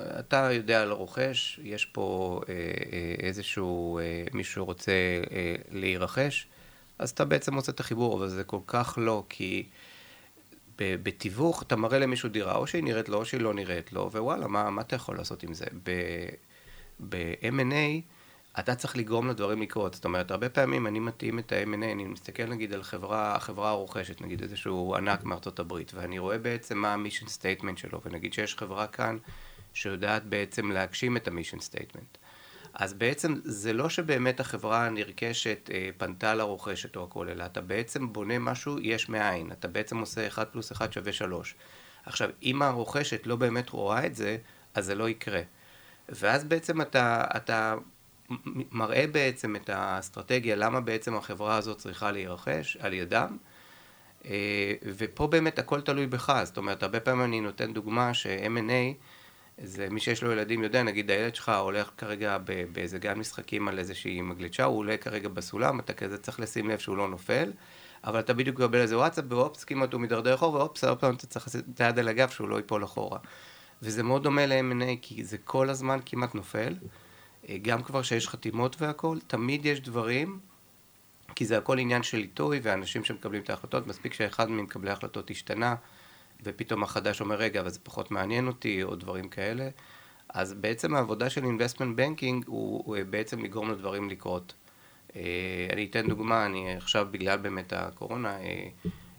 אתה 0.00 0.48
יודע 0.52 0.82
על 0.82 0.92
רוכש, 0.92 1.60
יש 1.62 1.84
פה 1.84 2.40
אה, 2.48 2.54
אה, 2.54 3.14
איזשהו 3.26 3.98
אה, 3.98 4.24
מישהו 4.32 4.54
שרוצה 4.54 4.92
אה, 5.30 5.54
להירכש, 5.70 6.46
אז 6.98 7.10
אתה 7.10 7.24
בעצם 7.24 7.54
עושה 7.54 7.72
את 7.72 7.80
החיבור, 7.80 8.18
אבל 8.18 8.28
זה 8.28 8.44
כל 8.44 8.60
כך 8.66 8.98
לא, 9.00 9.24
כי 9.28 9.66
בתיווך 10.76 11.62
אתה 11.62 11.76
מראה 11.76 11.98
למישהו 11.98 12.28
דירה, 12.28 12.56
או 12.56 12.66
שהיא 12.66 12.84
נראית 12.84 13.08
לו 13.08 13.18
או 13.18 13.24
שהיא 13.24 13.40
לא 13.40 13.54
נראית 13.54 13.92
לו, 13.92 14.10
ווואלה, 14.12 14.46
מה, 14.46 14.70
מה 14.70 14.82
אתה 14.82 14.96
יכול 14.96 15.16
לעשות 15.16 15.42
עם 15.42 15.54
זה? 15.54 15.66
ב-M&A 17.08 18.00
אתה 18.58 18.74
צריך 18.74 18.96
לגרום 18.96 19.28
לדברים 19.28 19.62
לקרות. 19.62 19.94
זאת 19.94 20.04
אומרת, 20.04 20.30
הרבה 20.30 20.48
פעמים 20.48 20.86
אני 20.86 20.98
מתאים 20.98 21.38
את 21.38 21.52
ה-M&A, 21.52 21.92
אני 21.92 22.04
מסתכל 22.04 22.44
נגיד 22.44 22.72
על 22.74 22.82
חברה, 22.82 23.36
החברה 23.36 23.70
הרוכשת, 23.70 24.20
נגיד 24.20 24.42
איזשהו 24.42 24.94
ענק 24.96 25.24
מארצות 25.24 25.58
הברית, 25.58 25.92
ואני 25.94 26.18
רואה 26.18 26.38
בעצם 26.38 26.78
מה 26.78 26.94
ה-mission 26.94 27.26
statement 27.26 27.76
שלו, 27.76 28.00
ונגיד 28.04 28.32
שיש 28.32 28.56
חברה 28.56 28.86
כאן 28.86 29.18
שיודעת 29.74 30.24
בעצם 30.24 30.72
להגשים 30.72 31.16
את 31.16 31.28
ה-mission 31.28 31.58
statement. 31.72 32.18
אז 32.74 32.94
בעצם 32.94 33.34
זה 33.44 33.72
לא 33.72 33.88
שבאמת 33.88 34.40
החברה 34.40 34.86
הנרכשת 34.86 35.70
אה, 35.72 35.88
פנתה 35.96 36.34
לרוכשת 36.34 36.96
או 36.96 37.04
הכל, 37.04 37.28
אלא 37.28 37.44
אתה 37.44 37.60
בעצם 37.60 38.12
בונה 38.12 38.38
משהו 38.38 38.78
יש 38.80 39.08
מאין, 39.08 39.52
אתה 39.52 39.68
בעצם 39.68 39.98
עושה 39.98 40.26
1 40.26 40.52
פלוס 40.52 40.72
1 40.72 40.92
שווה 40.92 41.12
3. 41.12 41.54
עכשיו, 42.06 42.30
אם 42.42 42.62
הרוכשת 42.62 43.26
לא 43.26 43.36
באמת 43.36 43.70
רואה 43.70 44.06
את 44.06 44.14
זה, 44.14 44.36
אז 44.74 44.84
זה 44.84 44.94
לא 44.94 45.08
יקרה. 45.08 45.40
ואז 46.08 46.44
בעצם 46.44 46.80
אתה, 46.80 47.24
אתה 47.36 47.74
מראה 48.72 49.06
בעצם 49.12 49.56
את 49.56 49.68
האסטרטגיה, 49.68 50.56
למה 50.56 50.80
בעצם 50.80 51.14
החברה 51.14 51.56
הזאת 51.56 51.78
צריכה 51.78 52.10
להירכש 52.10 52.76
על 52.80 52.92
ידם, 52.92 53.36
אה, 54.24 54.74
ופה 54.82 55.26
באמת 55.26 55.58
הכל 55.58 55.80
תלוי 55.80 56.06
בך, 56.06 56.40
זאת 56.44 56.56
אומרת, 56.56 56.82
הרבה 56.82 57.00
פעמים 57.00 57.24
אני 57.24 57.40
נותן 57.40 57.72
דוגמה 57.72 58.14
ש-M&A 58.14 58.94
זה 59.62 59.88
מי 59.90 60.00
שיש 60.00 60.22
לו 60.22 60.32
ילדים 60.32 60.62
יודע, 60.62 60.82
נגיד 60.82 61.10
הילד 61.10 61.34
שלך 61.34 61.48
הולך 61.48 61.90
כרגע 61.96 62.38
באיזה 62.72 62.98
גן 62.98 63.18
משחקים 63.18 63.68
על 63.68 63.78
איזושהי 63.78 64.20
מגלצ'ה, 64.20 64.64
הוא 64.64 64.78
עולה 64.78 64.96
כרגע 64.96 65.28
בסולם, 65.28 65.80
אתה 65.80 65.92
כזה 65.92 66.18
צריך 66.18 66.40
לשים 66.40 66.70
לב 66.70 66.78
שהוא 66.78 66.96
לא 66.96 67.08
נופל, 67.08 67.52
אבל 68.04 68.20
אתה 68.20 68.34
בדיוק 68.34 68.60
מקבל 68.60 68.78
איזה 68.78 68.98
וואטסאפ, 68.98 69.24
ואופס, 69.28 69.64
כמעט 69.64 69.92
הוא 69.92 70.00
מידרדר 70.00 70.34
אחורה, 70.34 70.60
ואופס, 70.60 70.84
עוד 70.84 70.98
פעם 70.98 71.14
אתה 71.14 71.26
צריך 71.26 71.46
לשים 71.46 71.60
את 71.74 71.80
היד 71.80 71.98
על 71.98 72.08
הגב 72.08 72.28
שהוא 72.28 72.48
לא 72.48 72.56
ייפול 72.56 72.84
אחורה. 72.84 73.18
וזה 73.82 74.02
מאוד 74.02 74.22
דומה 74.22 74.46
ל-M&A, 74.46 74.96
כי 75.02 75.24
זה 75.24 75.38
כל 75.38 75.70
הזמן 75.70 75.98
כמעט 76.06 76.34
נופל. 76.34 76.74
אה, 77.48 77.58
גם 77.62 77.82
כבר 77.82 78.02
שיש 78.02 78.28
חתימות 78.28 78.82
והכול, 78.82 79.18
תמיד 79.26 79.66
יש 79.66 79.80
דברים, 79.80 80.38
כי 81.34 81.46
זה 81.46 81.58
הכל 81.58 81.78
עניין 81.78 82.02
של 82.02 82.18
עיתוי, 82.18 82.60
ואנשים 82.62 83.04
שמקבלים 83.04 83.42
את 83.42 83.50
ההחלטות, 83.50 83.86
מספיק 83.86 84.14
שאחד 84.14 84.50
ממקבלי 84.50 84.90
ההחלטות 84.90 85.30
השתנה. 85.30 85.74
ופתאום 86.42 86.82
החדש 86.82 87.20
אומר, 87.20 87.36
רגע, 87.36 87.60
אבל 87.60 87.70
זה 87.70 87.78
פחות 87.82 88.10
מעניין 88.10 88.46
אותי, 88.46 88.82
או 88.82 88.96
דברים 88.96 89.28
כאלה. 89.28 89.68
אז 90.28 90.54
בעצם 90.54 90.94
העבודה 90.94 91.30
של 91.30 91.44
investment 91.44 91.98
banking 91.98 92.44
הוא, 92.46 92.82
הוא 92.86 92.96
בעצם 93.10 93.44
לגרום 93.44 93.70
לדברים 93.70 94.10
לקרות. 94.10 94.54
אה, 95.16 95.22
אני 95.72 95.84
אתן 95.90 96.08
דוגמה, 96.08 96.46
אני 96.46 96.76
עכשיו 96.76 97.08
בגלל 97.10 97.38
באמת 97.38 97.72
הקורונה, 97.72 98.40
אה, 98.40 98.68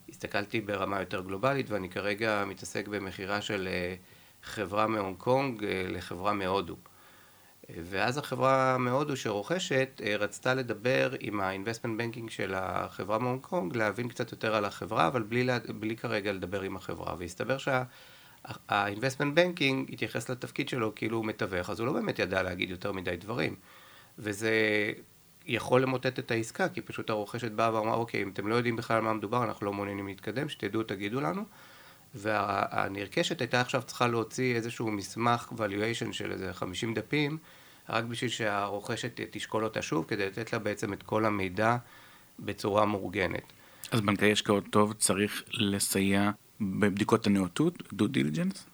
הסתכלתי 0.09 0.61
ברמה 0.61 0.99
יותר 0.99 1.21
גלובלית 1.21 1.69
ואני 1.69 1.89
כרגע 1.89 2.43
מתעסק 2.47 2.87
במכירה 2.87 3.41
של 3.41 3.67
אה, 3.71 3.95
חברה 4.43 4.87
מהונג 4.87 5.17
קונג 5.17 5.65
לחברה 5.67 6.33
מהודו. 6.33 6.75
ואז 7.75 8.17
החברה 8.17 8.77
מהודו 8.77 9.17
שרוכשת 9.17 10.01
אה, 10.03 10.15
רצתה 10.15 10.53
לדבר 10.53 11.11
עם 11.19 11.41
ה-investment 11.41 12.01
banking 12.01 12.29
של 12.29 12.53
החברה 12.55 13.19
מהונג 13.19 13.41
קונג, 13.41 13.75
להבין 13.75 14.07
קצת 14.07 14.31
יותר 14.31 14.55
על 14.55 14.65
החברה, 14.65 15.07
אבל 15.07 15.23
בלי, 15.23 15.47
בלי 15.79 15.95
כרגע 15.95 16.31
לדבר 16.31 16.61
עם 16.61 16.75
החברה. 16.75 17.15
והסתבר 17.17 17.57
שה-investment 17.57 19.35
banking 19.35 19.93
התייחס 19.93 20.29
לתפקיד 20.29 20.69
שלו 20.69 20.95
כאילו 20.95 21.17
הוא 21.17 21.25
מתווך, 21.25 21.69
אז 21.69 21.79
הוא 21.79 21.87
לא 21.87 21.93
באמת 21.93 22.19
ידע 22.19 22.43
להגיד 22.43 22.69
יותר 22.69 22.91
מדי 22.91 23.17
דברים. 23.17 23.55
וזה 24.17 24.51
יכול 25.45 25.81
למוטט 25.81 26.19
את 26.19 26.31
העסקה, 26.31 26.69
כי 26.69 26.81
פשוט 26.81 27.09
הרוכשת 27.09 27.51
באה 27.51 27.73
ואמרה, 27.73 27.93
אוקיי, 27.93 28.23
אם 28.23 28.29
אתם 28.29 28.47
לא 28.47 28.55
יודעים 28.55 28.75
בכלל 28.75 28.97
על 28.97 29.03
מה 29.03 29.13
מדובר, 29.13 29.43
אנחנו 29.43 29.65
לא 29.65 29.73
מעוניינים 29.73 30.07
להתקדם, 30.07 30.49
שתדעו, 30.49 30.83
תגידו 30.83 31.21
לנו. 31.21 31.43
והנרכשת 32.15 33.41
הייתה 33.41 33.61
עכשיו 33.61 33.81
צריכה 33.81 34.07
להוציא 34.07 34.55
איזשהו 34.55 34.91
מסמך 34.91 35.51
valuation 35.57 36.13
של 36.13 36.31
איזה 36.31 36.53
50 36.53 36.93
דפים, 36.93 37.37
רק 37.89 38.03
בשביל 38.03 38.29
שהרוכשת 38.29 39.19
תשקול 39.31 39.63
אותה 39.63 39.81
שוב, 39.81 40.05
כדי 40.07 40.25
לתת 40.25 40.53
לה 40.53 40.59
בעצם 40.59 40.93
את 40.93 41.03
כל 41.03 41.25
המידע 41.25 41.77
בצורה 42.39 42.85
מאורגנת. 42.85 43.53
אז 43.91 44.01
בנקאי 44.01 44.31
השקעות 44.31 44.63
טוב 44.69 44.93
צריך 44.93 45.43
לסייע 45.53 46.31
בבדיקות 46.61 47.27
הנאותות, 47.27 47.93
דו 47.93 48.07
דיליג'נס? 48.07 48.65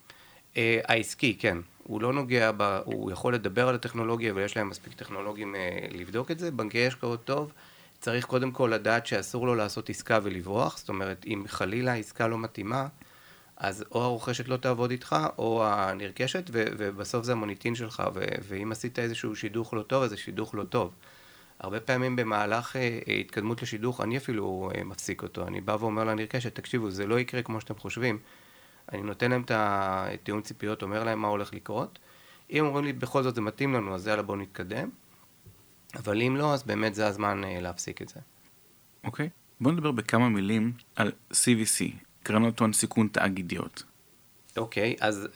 אה, 0.57 0.79
העסקי, 0.87 1.37
כן. 1.39 1.57
הוא 1.83 2.01
לא 2.01 2.13
נוגע, 2.13 2.51
ב, 2.57 2.79
הוא 2.85 3.11
יכול 3.11 3.33
לדבר 3.33 3.67
על 3.67 3.75
הטכנולוגיה 3.75 4.33
ויש 4.35 4.57
להם 4.57 4.69
מספיק 4.69 4.93
טכנולוגים 4.93 5.55
אה, 5.55 5.87
לבדוק 5.91 6.31
את 6.31 6.39
זה. 6.39 6.51
בנקאי 6.51 6.87
השקעות 6.87 7.25
טוב 7.25 7.51
צריך 7.99 8.25
קודם 8.25 8.51
כל 8.51 8.71
לדעת 8.73 9.07
שאסור 9.07 9.47
לו 9.47 9.55
לעשות 9.55 9.89
עסקה 9.89 10.19
ולברוח, 10.23 10.77
זאת 10.77 10.89
אומרת, 10.89 11.25
אם 11.27 11.43
חלילה 11.47 11.91
העסקה 11.91 12.27
לא 12.27 12.37
מתאימה, 12.37 12.87
אז 13.57 13.85
או 13.91 14.01
הרוכשת 14.01 14.47
לא 14.47 14.57
תעבוד 14.57 14.91
איתך, 14.91 15.15
או 15.37 15.65
הנרכשת, 15.65 16.49
ו- 16.53 16.65
ובסוף 16.77 17.25
זה 17.25 17.31
המוניטין 17.31 17.75
שלך, 17.75 18.03
ו- 18.13 18.25
ואם 18.47 18.71
עשית 18.71 18.99
איזשהו 18.99 19.35
שידוך 19.35 19.73
לא 19.73 19.81
טוב, 19.81 20.03
אז 20.03 20.09
זה 20.09 20.17
שידוך 20.17 20.55
לא 20.55 20.63
טוב. 20.63 20.93
הרבה 21.59 21.79
פעמים 21.79 22.15
במהלך 22.15 22.75
אה, 22.75 22.99
התקדמות 23.19 23.61
לשידוך, 23.61 24.01
אני 24.01 24.17
אפילו 24.17 24.71
אה, 24.75 24.83
מפסיק 24.83 25.23
אותו. 25.23 25.47
אני 25.47 25.61
בא 25.61 25.77
ואומר 25.79 26.03
לנרכשת, 26.03 26.55
תקשיבו, 26.55 26.89
זה 26.89 27.07
לא 27.07 27.19
יקרה 27.19 27.41
כמו 27.41 27.61
שאתם 27.61 27.75
חושבים. 27.75 28.19
אני 28.91 29.01
נותן 29.01 29.31
להם 29.31 29.41
את 29.41 29.51
הטיעון 29.53 30.41
ציפיות, 30.41 30.81
אומר 30.81 31.03
להם 31.03 31.19
מה 31.19 31.27
הולך 31.27 31.53
לקרות. 31.53 31.99
אם 32.51 32.65
אומרים 32.65 32.85
לי, 32.85 32.93
בכל 32.93 33.23
זאת 33.23 33.35
זה 33.35 33.41
מתאים 33.41 33.73
לנו, 33.73 33.95
אז 33.95 34.07
יאללה 34.07 34.21
בואו 34.21 34.37
נתקדם. 34.37 34.89
אבל 35.95 36.21
אם 36.21 36.35
לא, 36.37 36.53
אז 36.53 36.63
באמת 36.63 36.95
זה 36.95 37.07
הזמן 37.07 37.43
אה, 37.43 37.61
להפסיק 37.61 38.01
את 38.01 38.09
זה. 38.09 38.19
אוקיי. 39.03 39.25
Okay. 39.25 39.29
בואו 39.61 39.73
נדבר 39.73 39.91
בכמה 39.91 40.29
מילים 40.29 40.73
על 40.95 41.11
CVC, 41.33 41.85
קרנות 42.25 42.59
הון 42.59 42.73
סיכון 42.73 43.07
תאגידיות. 43.07 43.83
אוקיי, 44.57 44.95
okay, 44.99 45.05
אז 45.05 45.27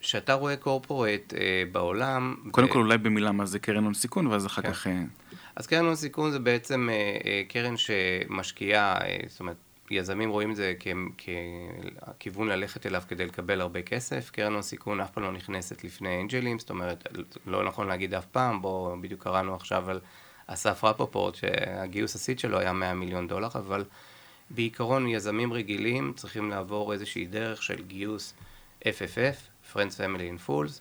כשאתה 0.00 0.32
אה, 0.32 0.38
רואה 0.38 0.56
קורפורט 0.56 1.34
אה, 1.34 1.62
בעולם... 1.72 2.36
קודם. 2.50 2.68
כל 2.68 2.78
אולי 2.78 2.98
במילה 2.98 3.32
מה 3.32 3.46
זה 3.46 3.58
קרן 3.58 3.84
הון 3.84 3.94
סיכון, 3.94 4.26
ואז 4.26 4.46
אחר 4.46 4.62
כן. 4.62 4.72
כך... 4.72 4.86
אה... 4.86 5.02
אז 5.56 5.66
קרן 5.66 5.84
הון 5.84 5.94
סיכון 5.94 6.30
זה 6.30 6.38
בעצם 6.38 6.88
קרן 7.48 7.76
שמשקיעה, 7.76 8.96
זאת 9.28 9.40
אומרת, 9.40 9.56
יזמים 9.90 10.30
רואים 10.30 10.50
את 10.50 10.56
זה 10.56 10.74
ככיוון 12.18 12.48
ללכת 12.48 12.86
אליו 12.86 13.02
כדי 13.08 13.26
לקבל 13.26 13.60
הרבה 13.60 13.82
כסף. 13.82 14.30
קרן 14.30 14.52
הון 14.52 14.62
סיכון 14.62 15.00
אף 15.00 15.10
פעם 15.10 15.24
לא 15.24 15.32
נכנסת 15.32 15.84
לפני 15.84 16.20
אנג'לים, 16.20 16.58
זאת 16.58 16.70
אומרת, 16.70 17.08
לא 17.46 17.64
נכון 17.64 17.88
להגיד 17.88 18.14
אף 18.14 18.26
פעם, 18.26 18.62
בואו, 18.62 18.96
בדיוק 19.00 19.22
קראנו 19.22 19.54
עכשיו 19.54 19.90
על 19.90 20.00
אסף 20.46 20.84
רפופורט, 20.84 21.34
שהגיוס 21.34 22.14
הסיד 22.14 22.38
שלו 22.38 22.58
היה 22.58 22.72
100 22.72 22.94
מיליון 22.94 23.28
דולר, 23.28 23.48
אבל... 23.54 23.84
בעיקרון 24.50 25.08
יזמים 25.08 25.52
רגילים 25.52 26.12
צריכים 26.16 26.50
לעבור 26.50 26.92
איזושהי 26.92 27.26
דרך 27.26 27.62
של 27.62 27.82
גיוס 27.82 28.34
FFF, 28.82 29.72
Friends 29.72 29.96
Family 29.98 30.38
and 30.38 30.48
Fools, 30.48 30.80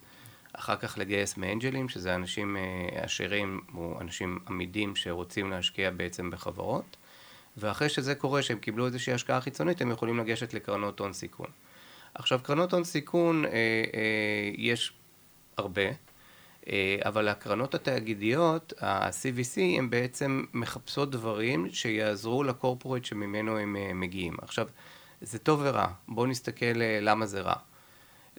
אחר 0.53 0.75
כך 0.75 0.97
לגייס 0.97 1.37
מאנג'לים, 1.37 1.89
שזה 1.89 2.15
אנשים 2.15 2.57
אה, 2.57 3.03
עשירים 3.03 3.61
או 3.75 3.97
אנשים 4.01 4.39
עמידים 4.47 4.95
שרוצים 4.95 5.49
להשקיע 5.49 5.91
בעצם 5.91 6.29
בחברות, 6.29 6.97
ואחרי 7.57 7.89
שזה 7.89 8.15
קורה, 8.15 8.41
שהם 8.41 8.59
קיבלו 8.59 8.85
איזושהי 8.85 9.13
השקעה 9.13 9.41
חיצונית, 9.41 9.81
הם 9.81 9.91
יכולים 9.91 10.19
לגשת 10.19 10.53
לקרנות 10.53 10.99
הון 10.99 11.13
סיכון. 11.13 11.49
עכשיו, 12.13 12.39
קרנות 12.43 12.73
הון 12.73 12.83
סיכון, 12.83 13.45
אה, 13.45 13.51
אה, 13.51 14.51
יש 14.57 14.93
הרבה, 15.57 15.83
אבל 17.05 17.27
הקרנות 17.27 17.75
התאגידיות, 17.75 18.73
ה-CVC, 18.81 19.59
הן 19.77 19.89
בעצם 19.89 20.43
מחפשות 20.53 21.11
דברים 21.11 21.69
שיעזרו 21.69 22.43
לקורפורט 22.43 23.05
שממנו 23.05 23.57
הם 23.57 23.75
אה, 23.75 23.93
מגיעים. 23.93 24.35
עכשיו, 24.41 24.67
זה 25.21 25.39
טוב 25.39 25.59
ורע, 25.63 25.87
בואו 26.07 26.25
נסתכל 26.25 26.81
אה, 26.81 26.99
למה 27.01 27.25
זה 27.25 27.41
רע. 27.41 27.55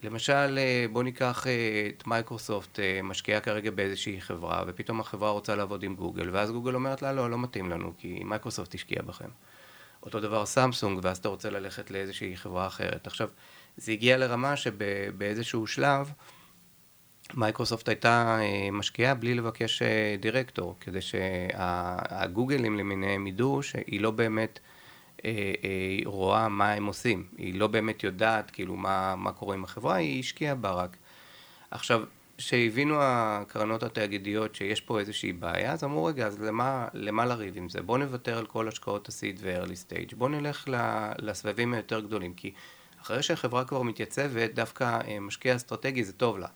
למשל, 0.03 0.59
בואו 0.91 1.03
ניקח 1.03 1.45
את 1.97 2.07
מייקרוסופט 2.07 2.79
משקיעה 3.03 3.39
כרגע 3.39 3.71
באיזושהי 3.71 4.21
חברה, 4.21 4.63
ופתאום 4.67 4.99
החברה 4.99 5.29
רוצה 5.29 5.55
לעבוד 5.55 5.83
עם 5.83 5.95
גוגל, 5.95 6.29
ואז 6.31 6.51
גוגל 6.51 6.75
אומרת 6.75 7.01
לה, 7.01 7.13
לא, 7.13 7.29
לא 7.29 7.39
מתאים 7.39 7.69
לנו, 7.69 7.93
כי 7.97 8.21
מייקרוסופט 8.23 8.75
השקיע 8.75 9.01
בכם. 9.01 9.29
אותו 10.03 10.19
דבר 10.19 10.45
סמסונג, 10.45 10.99
ואז 11.03 11.17
אתה 11.17 11.29
רוצה 11.29 11.49
ללכת 11.49 11.91
לאיזושהי 11.91 12.37
חברה 12.37 12.67
אחרת. 12.67 13.07
עכשיו, 13.07 13.29
זה 13.77 13.91
הגיע 13.91 14.17
לרמה 14.17 14.55
שבאיזשהו 14.55 15.67
שלב, 15.67 16.11
מייקרוסופט 17.33 17.89
הייתה 17.89 18.39
אה, 18.41 18.71
משקיעה 18.71 19.13
בלי 19.13 19.33
לבקש 19.33 19.81
אה, 19.81 20.15
דירקטור, 20.19 20.75
כדי 20.79 21.01
שהגוגלים 21.01 22.77
למיניהם 22.77 23.27
ידעו 23.27 23.63
שהיא 23.63 24.01
לא 24.01 24.11
באמת 24.11 24.59
אה, 25.25 25.31
רואה 26.05 26.49
מה 26.49 26.71
הם 26.71 26.85
עושים, 26.85 27.25
היא 27.37 27.59
לא 27.59 27.67
באמת 27.67 28.03
יודעת 28.03 28.51
כאילו 28.51 28.75
מה, 28.75 29.15
מה 29.15 29.31
קורה 29.31 29.55
עם 29.55 29.63
החברה, 29.63 29.95
היא 29.95 30.19
השקיעה 30.19 30.55
בה 30.55 30.71
רק. 30.71 30.97
עכשיו, 31.71 32.03
כשהבינו 32.37 32.95
הקרנות 32.99 33.83
התאגידיות 33.83 34.55
שיש 34.55 34.81
פה 34.81 34.99
איזושהי 34.99 35.33
בעיה, 35.33 35.71
אז 35.71 35.83
אמרו, 35.83 36.05
רגע, 36.05 36.27
אז 36.27 36.41
למה, 36.41 36.87
למה 36.93 37.25
לריב 37.25 37.57
עם 37.57 37.69
זה? 37.69 37.81
בואו 37.81 37.97
נוותר 37.97 38.37
על 38.37 38.45
כל 38.45 38.67
השקעות 38.67 39.07
הסיד 39.07 39.39
ו-early 39.41 39.89
stage, 39.89 40.15
בואו 40.15 40.29
נלך 40.29 40.69
לסבבים 41.19 41.73
היותר 41.73 41.99
גדולים, 41.99 42.33
כי 42.33 42.51
אחרי 43.01 43.23
שהחברה 43.23 43.65
כבר 43.65 43.81
מתייצבת, 43.81 44.53
דווקא 44.53 44.99
משקיע 45.21 45.55
אסטרטגי 45.55 46.03
זה 46.03 46.13
טוב 46.13 46.39
לה. 46.39 46.47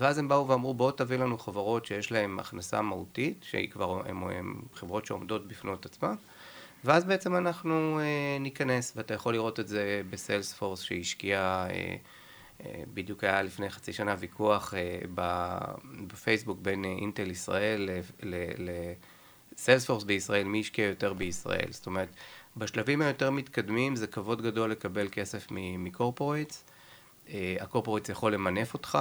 ואז 0.00 0.18
הם 0.18 0.28
באו 0.28 0.48
ואמרו 0.48 0.74
בואו 0.74 0.90
תביא 0.90 1.16
לנו 1.16 1.38
חברות 1.38 1.86
שיש 1.86 2.12
להן 2.12 2.38
הכנסה 2.38 2.82
מהותית, 2.82 3.44
שהיא 3.48 3.70
כבר, 3.70 4.02
הן 4.08 4.54
חברות 4.74 5.06
שעומדות 5.06 5.48
בפנות 5.48 5.86
עצמן, 5.86 6.14
ואז 6.84 7.04
בעצם 7.04 7.36
אנחנו 7.36 8.00
אה, 8.00 8.38
ניכנס, 8.40 8.92
ואתה 8.96 9.14
יכול 9.14 9.34
לראות 9.34 9.60
את 9.60 9.68
זה 9.68 10.02
בסיילספורס 10.10 10.82
שהשקיע, 10.82 11.38
אה, 11.38 11.96
אה, 12.64 12.82
בדיוק 12.94 13.24
היה 13.24 13.42
לפני 13.42 13.70
חצי 13.70 13.92
שנה 13.92 14.14
ויכוח 14.18 14.74
אה, 14.74 14.98
בפייסבוק 16.06 16.58
בין 16.62 16.84
אה, 16.84 16.90
אינטל 16.90 17.30
ישראל 17.30 17.90
לסיילספורס 19.56 20.04
בישראל, 20.04 20.44
מי 20.44 20.60
השקיע 20.60 20.86
יותר 20.86 21.12
בישראל. 21.12 21.68
זאת 21.70 21.86
אומרת, 21.86 22.08
בשלבים 22.56 23.02
היותר 23.02 23.30
מתקדמים 23.30 23.96
זה 23.96 24.06
כבוד 24.06 24.42
גדול 24.42 24.70
לקבל 24.70 25.08
כסף 25.12 25.46
מקורפורייטס. 25.78 26.64
אה, 27.28 27.56
הקורפורייטס 27.60 28.08
יכול 28.08 28.34
למנף 28.34 28.74
אותך. 28.74 28.98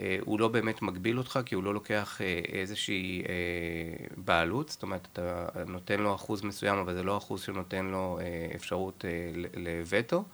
אה, 0.00 0.16
הוא 0.20 0.40
לא 0.40 0.48
באמת 0.48 0.82
מגביל 0.82 1.18
אותך, 1.18 1.40
כי 1.46 1.54
הוא 1.54 1.64
לא 1.64 1.74
לוקח 1.74 2.20
אה, 2.20 2.40
איזושהי 2.48 3.22
אה, 3.28 4.06
בעלות, 4.16 4.68
זאת 4.68 4.82
אומרת, 4.82 5.08
אתה 5.12 5.46
נותן 5.66 6.00
לו 6.00 6.14
אחוז 6.14 6.42
מסוים, 6.42 6.78
אבל 6.78 6.94
זה 6.94 7.02
לא 7.02 7.16
אחוז 7.16 7.42
שנותן 7.42 7.86
לו 7.86 8.18
אפשרות 8.54 9.04
לווטו. 9.56 10.24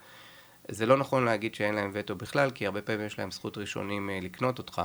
זה 0.69 0.87
לא 0.87 0.97
נכון 0.97 1.25
להגיד 1.25 1.55
שאין 1.55 1.75
להם 1.75 1.91
וטו 1.93 2.15
בכלל, 2.15 2.51
כי 2.51 2.67
הרבה 2.67 2.83
פעמים 2.83 3.07
יש 3.07 3.19
להם 3.19 3.31
זכות 3.31 3.59
ראשונים 3.59 4.11
לקנות 4.23 4.59
אותך, 4.59 4.83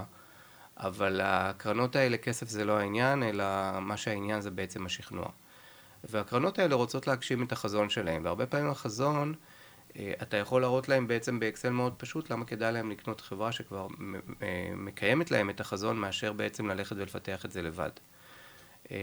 אבל 0.78 1.22
הקרנות 1.24 1.96
האלה, 1.96 2.18
כסף 2.18 2.50
זה 2.50 2.66
לא 2.66 2.78
העניין, 2.78 3.24
אלא 3.24 3.46
מה 3.82 3.98
שהעניין 3.98 4.42
זה 4.42 4.52
בעצם 4.52 4.86
השכנוע. 4.86 5.28
והקרנות 6.04 6.60
האלה 6.60 6.76
רוצות 6.76 7.08
להגשים 7.08 7.44
את 7.44 7.52
החזון 7.52 7.90
שלהם, 7.90 8.26
והרבה 8.26 8.46
פעמים 8.46 8.70
החזון... 8.70 9.34
אה, 9.96 10.14
אתה 10.22 10.38
יכול 10.38 10.62
להראות 10.62 10.90
להם 10.90 11.08
בעצם 11.08 11.40
באקסל 11.40 11.70
מאוד 11.70 11.94
פשוט 11.98 12.30
למה 12.30 12.46
כדאי 12.46 12.72
להם 12.72 12.92
לקנות 12.92 13.22
חברה 13.22 13.52
שכבר 13.52 13.88
אה, 14.42 14.72
מקיימת 14.76 15.32
להם 15.32 15.50
את 15.50 15.60
החזון 15.60 15.98
מאשר 15.98 16.34
בעצם 16.34 16.68
ללכת 16.68 16.96
ולפתח 16.96 17.46
את 17.46 17.52
זה 17.52 17.62
לבד. 17.62 17.90
אה, 18.92 18.98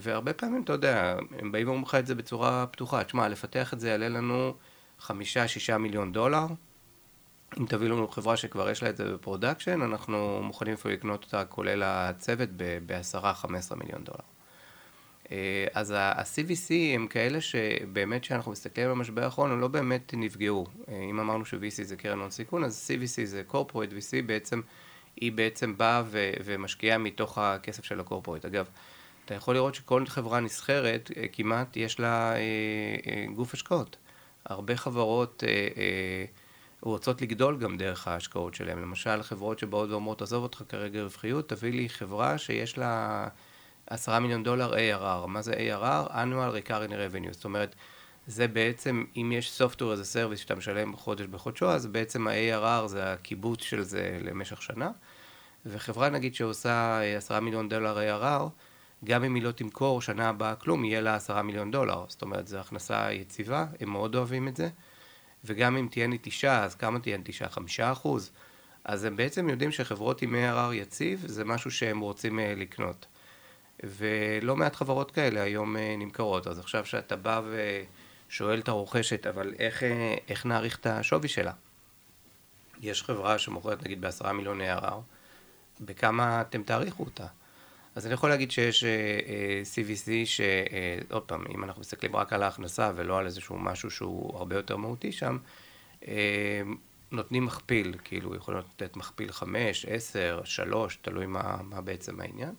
והרבה 0.00 0.32
פעמים, 0.32 0.62
אתה 0.62 0.72
יודע, 0.72 1.16
הם 1.38 1.52
באים 1.52 1.66
ואומרים 1.66 1.84
לך 1.84 1.94
את 1.94 2.06
זה 2.06 2.14
בצורה 2.14 2.66
פתוחה, 2.66 3.04
תשמע, 3.04 3.28
לפתח 3.28 3.74
את 3.74 3.80
זה 3.80 3.88
יעלה 3.88 4.08
לנו 4.08 4.54
חמישה, 4.98 5.48
שישה 5.48 5.78
מיליון 5.78 6.12
דולר, 6.12 6.46
אם 7.58 7.66
תביא 7.66 7.88
לנו 7.88 8.08
חברה 8.08 8.36
שכבר 8.36 8.70
יש 8.70 8.82
לה 8.82 8.90
את 8.90 8.96
זה 8.96 9.12
ב-production, 9.14 9.82
אנחנו 9.82 10.42
מוכנים 10.42 10.74
אפילו 10.74 10.94
לקנות 10.94 11.24
אותה 11.24 11.44
כולל 11.44 11.82
הצוות 11.82 12.48
בעשרה, 12.86 13.34
חמש 13.34 13.58
עשרה 13.58 13.78
מיליון 13.78 14.04
דולר. 14.04 14.39
אה, 15.32 15.66
אז 15.74 15.90
ה-CVC 15.90 16.72
הם 16.94 17.06
כאלה 17.06 17.40
שבאמת 17.40 18.22
כשאנחנו 18.22 18.52
מסתכלים 18.52 18.86
על 18.86 18.92
המשבר 18.92 19.24
האחרון, 19.24 19.50
הם 19.50 19.60
לא 19.60 19.68
באמת 19.68 20.14
נפגעו. 20.16 20.66
אה, 20.88 21.00
אם 21.10 21.20
אמרנו 21.20 21.44
ש-VC 21.44 21.82
זה 21.82 21.96
קרן 21.96 22.18
הון 22.18 22.30
סיכון, 22.30 22.64
אז 22.64 22.90
CVC 22.90 23.24
זה 23.24 23.42
corporate 23.50 23.92
VC 23.92 24.22
בעצם, 24.26 24.60
היא 25.16 25.32
בעצם 25.32 25.76
באה 25.76 26.02
ו- 26.06 26.32
ומשקיעה 26.44 26.98
מתוך 26.98 27.38
הכסף 27.38 27.84
של 27.84 28.00
הקורפורט. 28.00 28.44
אגב, 28.44 28.68
אתה 29.24 29.34
יכול 29.34 29.54
לראות 29.54 29.74
שכל 29.74 30.06
חברה 30.06 30.40
נסחרת, 30.40 31.10
אה, 31.16 31.24
כמעט 31.32 31.76
יש 31.76 32.00
לה 32.00 32.34
גוף 33.34 33.54
השקעות. 33.54 33.96
הרבה 34.44 34.76
חברות 34.76 35.44
רוצות 36.82 37.22
לגדול 37.22 37.58
גם 37.58 37.76
דרך 37.76 38.08
ההשקעות 38.08 38.54
שלהן. 38.54 38.78
למשל, 38.78 39.22
חברות 39.22 39.58
שבאות 39.58 39.90
ואומרות, 39.90 40.22
עזוב 40.22 40.42
אותך 40.42 40.62
כרגע 40.68 41.02
רווחיות, 41.02 41.48
תביא 41.48 41.72
לי 41.72 41.88
חברה 41.88 42.38
שיש 42.38 42.78
לה... 42.78 43.28
עשרה 43.90 44.20
מיליון 44.20 44.42
דולר 44.42 44.74
ARR. 44.74 45.26
מה 45.26 45.42
זה 45.42 45.52
ARR? 45.52 46.10
annual 46.10 46.68
recurring 46.68 46.90
revenue. 46.90 47.32
זאת 47.32 47.44
אומרת, 47.44 47.74
זה 48.26 48.48
בעצם, 48.48 49.04
אם 49.16 49.32
יש 49.34 49.62
software 49.62 49.78
as 49.78 50.00
a 50.00 50.16
service 50.16 50.36
שאתה 50.36 50.54
משלם 50.54 50.96
חודש 50.96 51.26
בחודשו, 51.26 51.70
אז 51.70 51.86
בעצם 51.86 52.26
ה-ARR 52.26 52.86
זה 52.86 53.12
הקיבוץ 53.12 53.62
של 53.62 53.82
זה 53.82 54.18
למשך 54.20 54.62
שנה. 54.62 54.90
וחברה 55.66 56.08
נגיד 56.08 56.34
שעושה 56.34 57.00
עשרה 57.16 57.40
מיליון 57.40 57.68
דולר 57.68 57.98
ARR, 57.98 58.48
גם 59.04 59.24
אם 59.24 59.34
היא 59.34 59.42
לא 59.42 59.50
תמכור 59.50 60.02
שנה 60.02 60.28
הבאה 60.28 60.54
כלום, 60.54 60.84
יהיה 60.84 61.00
לה 61.00 61.14
עשרה 61.14 61.42
מיליון 61.42 61.70
דולר. 61.70 62.04
זאת 62.08 62.22
אומרת, 62.22 62.48
זו 62.48 62.58
הכנסה 62.58 63.12
יציבה, 63.12 63.66
הם 63.80 63.90
מאוד 63.90 64.16
אוהבים 64.16 64.48
את 64.48 64.56
זה. 64.56 64.68
וגם 65.44 65.76
אם 65.76 65.88
תהיה 65.90 66.06
נטישה, 66.06 66.64
אז 66.64 66.74
כמה 66.74 67.00
תהיה 67.00 67.18
נטישה? 67.18 67.48
חמישה 67.48 67.92
אחוז? 67.92 68.30
אז 68.84 69.04
הם 69.04 69.16
בעצם 69.16 69.48
יודעים 69.48 69.72
שחברות 69.72 70.22
עם 70.22 70.34
ARR 70.34 70.74
יציב, 70.74 71.22
זה 71.26 71.44
משהו 71.44 71.70
שהם 71.70 72.00
רוצים 72.00 72.38
אה, 72.38 72.54
לקנות. 72.56 73.06
ולא 73.82 74.56
מעט 74.56 74.76
חברות 74.76 75.10
כאלה 75.10 75.42
היום 75.42 75.76
אה, 75.76 75.94
נמכרות. 75.98 76.46
אז 76.46 76.58
עכשיו 76.58 76.86
שאתה 76.86 77.16
בא 77.16 77.40
ושואל 78.28 78.60
את 78.60 78.68
הרוכשת, 78.68 79.26
אבל 79.26 79.54
איך, 79.58 79.82
אה, 79.82 80.14
איך 80.28 80.46
נעריך 80.46 80.78
את 80.78 80.86
השווי 80.86 81.28
שלה? 81.28 81.52
יש 82.80 83.02
חברה 83.02 83.38
שמוכרת 83.38 83.82
נגיד 83.84 84.00
בעשרה 84.00 84.32
מיליון 84.32 84.60
ARR, 84.60 84.94
בכמה 85.80 86.40
אתם 86.40 86.62
תעריכו 86.62 87.04
אותה? 87.04 87.26
אז 87.94 88.06
אני 88.06 88.14
יכול 88.14 88.28
להגיד 88.28 88.50
שיש 88.50 88.84
uh, 88.84 88.86
CVC 89.74 90.10
שעוד 90.24 91.22
פעם, 91.22 91.44
אם 91.54 91.64
אנחנו 91.64 91.80
מסתכלים 91.80 92.16
רק 92.16 92.32
על 92.32 92.42
ההכנסה 92.42 92.90
ולא 92.96 93.18
על 93.18 93.26
איזשהו 93.26 93.58
משהו 93.58 93.90
שהוא 93.90 94.36
הרבה 94.36 94.56
יותר 94.56 94.76
מהותי 94.76 95.12
שם, 95.12 95.38
נותנים 97.12 97.44
מכפיל, 97.44 97.94
כאילו 98.04 98.36
יכולים 98.36 98.60
לתת 98.60 98.96
מכפיל 98.96 99.32
5, 99.32 99.86
10, 99.86 100.40
3, 100.44 100.98
תלוי 101.02 101.26
מה, 101.26 101.56
מה 101.62 101.80
בעצם 101.80 102.20
העניין. 102.20 102.54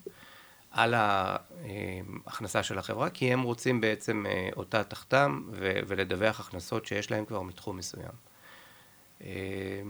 על 0.71 0.93
ההכנסה 0.93 2.63
של 2.63 2.77
החברה, 2.77 3.10
כי 3.10 3.34
הם 3.34 3.41
רוצים 3.41 3.81
בעצם 3.81 4.25
אה, 4.29 4.49
אותה 4.55 4.84
תחתם 4.84 5.41
ולדווח 5.88 6.39
הכנסות 6.39 6.86
שיש 6.86 7.12
להם 7.12 7.25
כבר 7.25 7.41
מתחום 7.41 7.77
מסוים. 7.77 8.12
אה, 9.23 9.81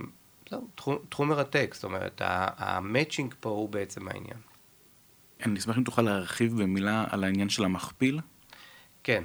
זהו, 0.49 0.67
תחום, 0.75 0.97
תחום 1.09 1.29
מרתק, 1.29 1.71
זאת 1.73 1.83
אומרת, 1.83 2.21
המצ'ינג 2.57 3.33
פה 3.39 3.49
הוא 3.49 3.69
בעצם 3.69 4.07
העניין. 4.07 4.37
אני 5.45 5.59
אשמח 5.59 5.77
אם 5.77 5.83
תוכל 5.83 6.01
להרחיב 6.01 6.61
במילה 6.61 7.05
על 7.09 7.23
העניין 7.23 7.49
של 7.49 7.63
המכפיל. 7.63 8.19
כן, 9.03 9.23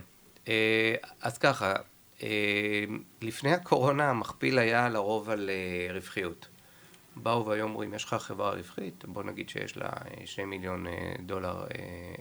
אה, 0.49 0.95
אז 1.21 1.39
ככה, 1.39 1.73
לפני 3.23 3.53
הקורונה 3.53 4.11
המכפיל 4.11 4.59
היה 4.59 4.89
לרוב 4.89 5.31
על 5.31 5.51
רווחיות. 5.95 6.49
באו 7.17 7.47
והיום 7.47 7.71
אומרים, 7.71 7.95
יש 7.95 8.05
לך 8.05 8.15
חברה 8.15 8.51
רווחית, 8.51 9.05
בוא 9.05 9.23
נגיד 9.23 9.49
שיש 9.49 9.77
לה 9.77 9.87
אה, 9.87 10.27
שני 10.27 10.45
מיליון 10.45 10.87
אה, 10.87 11.15
דולר 11.27 11.67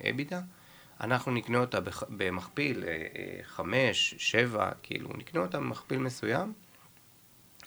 EBITDA, 0.10 0.42
אנחנו 1.02 1.32
נקנה 1.32 1.58
אותה 1.58 1.80
במכפיל 2.10 2.84
אה, 2.84 3.44
חמש, 3.44 4.16
שבע, 4.18 4.72
כאילו, 4.84 5.10
נקנה 5.18 5.42
אותה 5.42 5.60
במכפיל 5.60 6.00
מסוים 6.00 6.54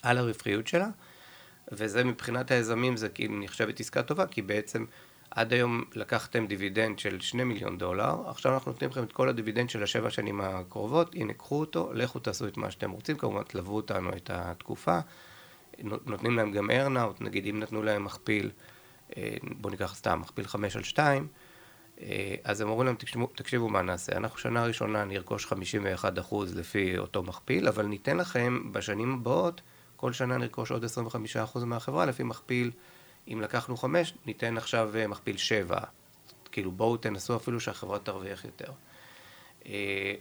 על 0.03 0.19
הרווחיות 0.19 0.67
שלה, 0.67 0.88
וזה 1.73 2.05
מבחינת 2.05 2.51
היזמים 2.51 2.97
זה 2.97 3.09
כאילו 3.09 3.41
נחשבת 3.41 3.81
עסקה 3.81 4.03
טובה, 4.03 4.27
כי 4.27 4.43
בעצם 4.43 4.85
עד 5.31 5.53
היום 5.53 5.85
לקחתם 5.95 6.47
דיבידנד 6.47 6.99
של 6.99 7.21
שני 7.21 7.45
מיליון 7.45 7.79
דולר, 7.79 8.29
עכשיו 8.29 8.55
אנחנו 8.55 8.73
נותנים 8.73 8.91
לכם 8.91 9.05
את 9.05 9.12
כל 9.12 9.29
הדיבידנד 9.29 9.71
של 9.71 9.83
השבע 9.83 10.11
שנים 10.11 10.41
הקרובות, 10.41 11.14
הנה 11.14 11.33
קחו 11.33 11.61
אותו, 11.61 11.93
לכו 11.93 12.19
תעשו 12.19 12.49
את 12.49 12.57
מה 12.57 12.71
שאתם 12.71 12.91
רוצים, 12.91 13.17
כמובן 13.17 13.43
תלוו 13.43 13.77
אותנו 13.77 14.11
את 14.17 14.31
התקופה. 14.31 14.99
נותנים 15.83 16.37
להם 16.37 16.53
גם 16.53 16.71
earnout, 16.70 17.20
נגיד 17.21 17.47
אם 17.47 17.61
נתנו 17.61 17.83
להם 17.83 18.05
מכפיל, 18.05 18.51
אה, 19.17 19.37
בואו 19.43 19.71
ניקח 19.71 19.95
סתם, 19.95 20.21
מכפיל 20.21 20.47
5 20.47 20.77
על 20.77 20.83
2, 20.83 21.27
אה, 22.01 22.35
אז 22.45 22.61
הם 22.61 22.69
אומרים 22.69 22.87
להם, 22.87 22.97
תקשיבו, 22.97 23.27
תקשיבו 23.27 23.69
מה 23.69 23.83
נעשה, 23.83 24.17
אנחנו 24.17 24.38
שנה 24.38 24.64
ראשונה 24.64 25.05
נרכוש 25.05 25.47
51% 25.47 26.57
לפי 26.57 26.99
אותו 26.99 27.23
מכפיל, 27.23 27.69
אבל 27.69 27.87
ניתן 27.87 28.17
לכם 28.17 28.73
בשנים 28.73 29.14
הבאות, 29.14 29.61
כל 29.97 30.12
שנה 30.12 30.38
נרכוש 30.38 30.71
עוד 30.71 30.85
25% 30.85 31.59
מהחברה 31.64 32.07
לפי 32.07 32.23
מכפיל, 32.23 32.71
אם 33.33 33.41
לקחנו 33.41 33.77
5, 33.77 34.14
ניתן 34.27 34.57
עכשיו 34.57 34.91
אה, 34.97 35.07
מכפיל 35.07 35.37
7. 35.37 35.79
כאילו 36.53 36.73
בואו 36.73 36.97
תנסו 36.97 37.37
אפילו 37.37 37.61
שהחברה 37.61 37.99
תרוויח 37.99 38.45
יותר. 38.45 38.73
זה, 39.64 39.73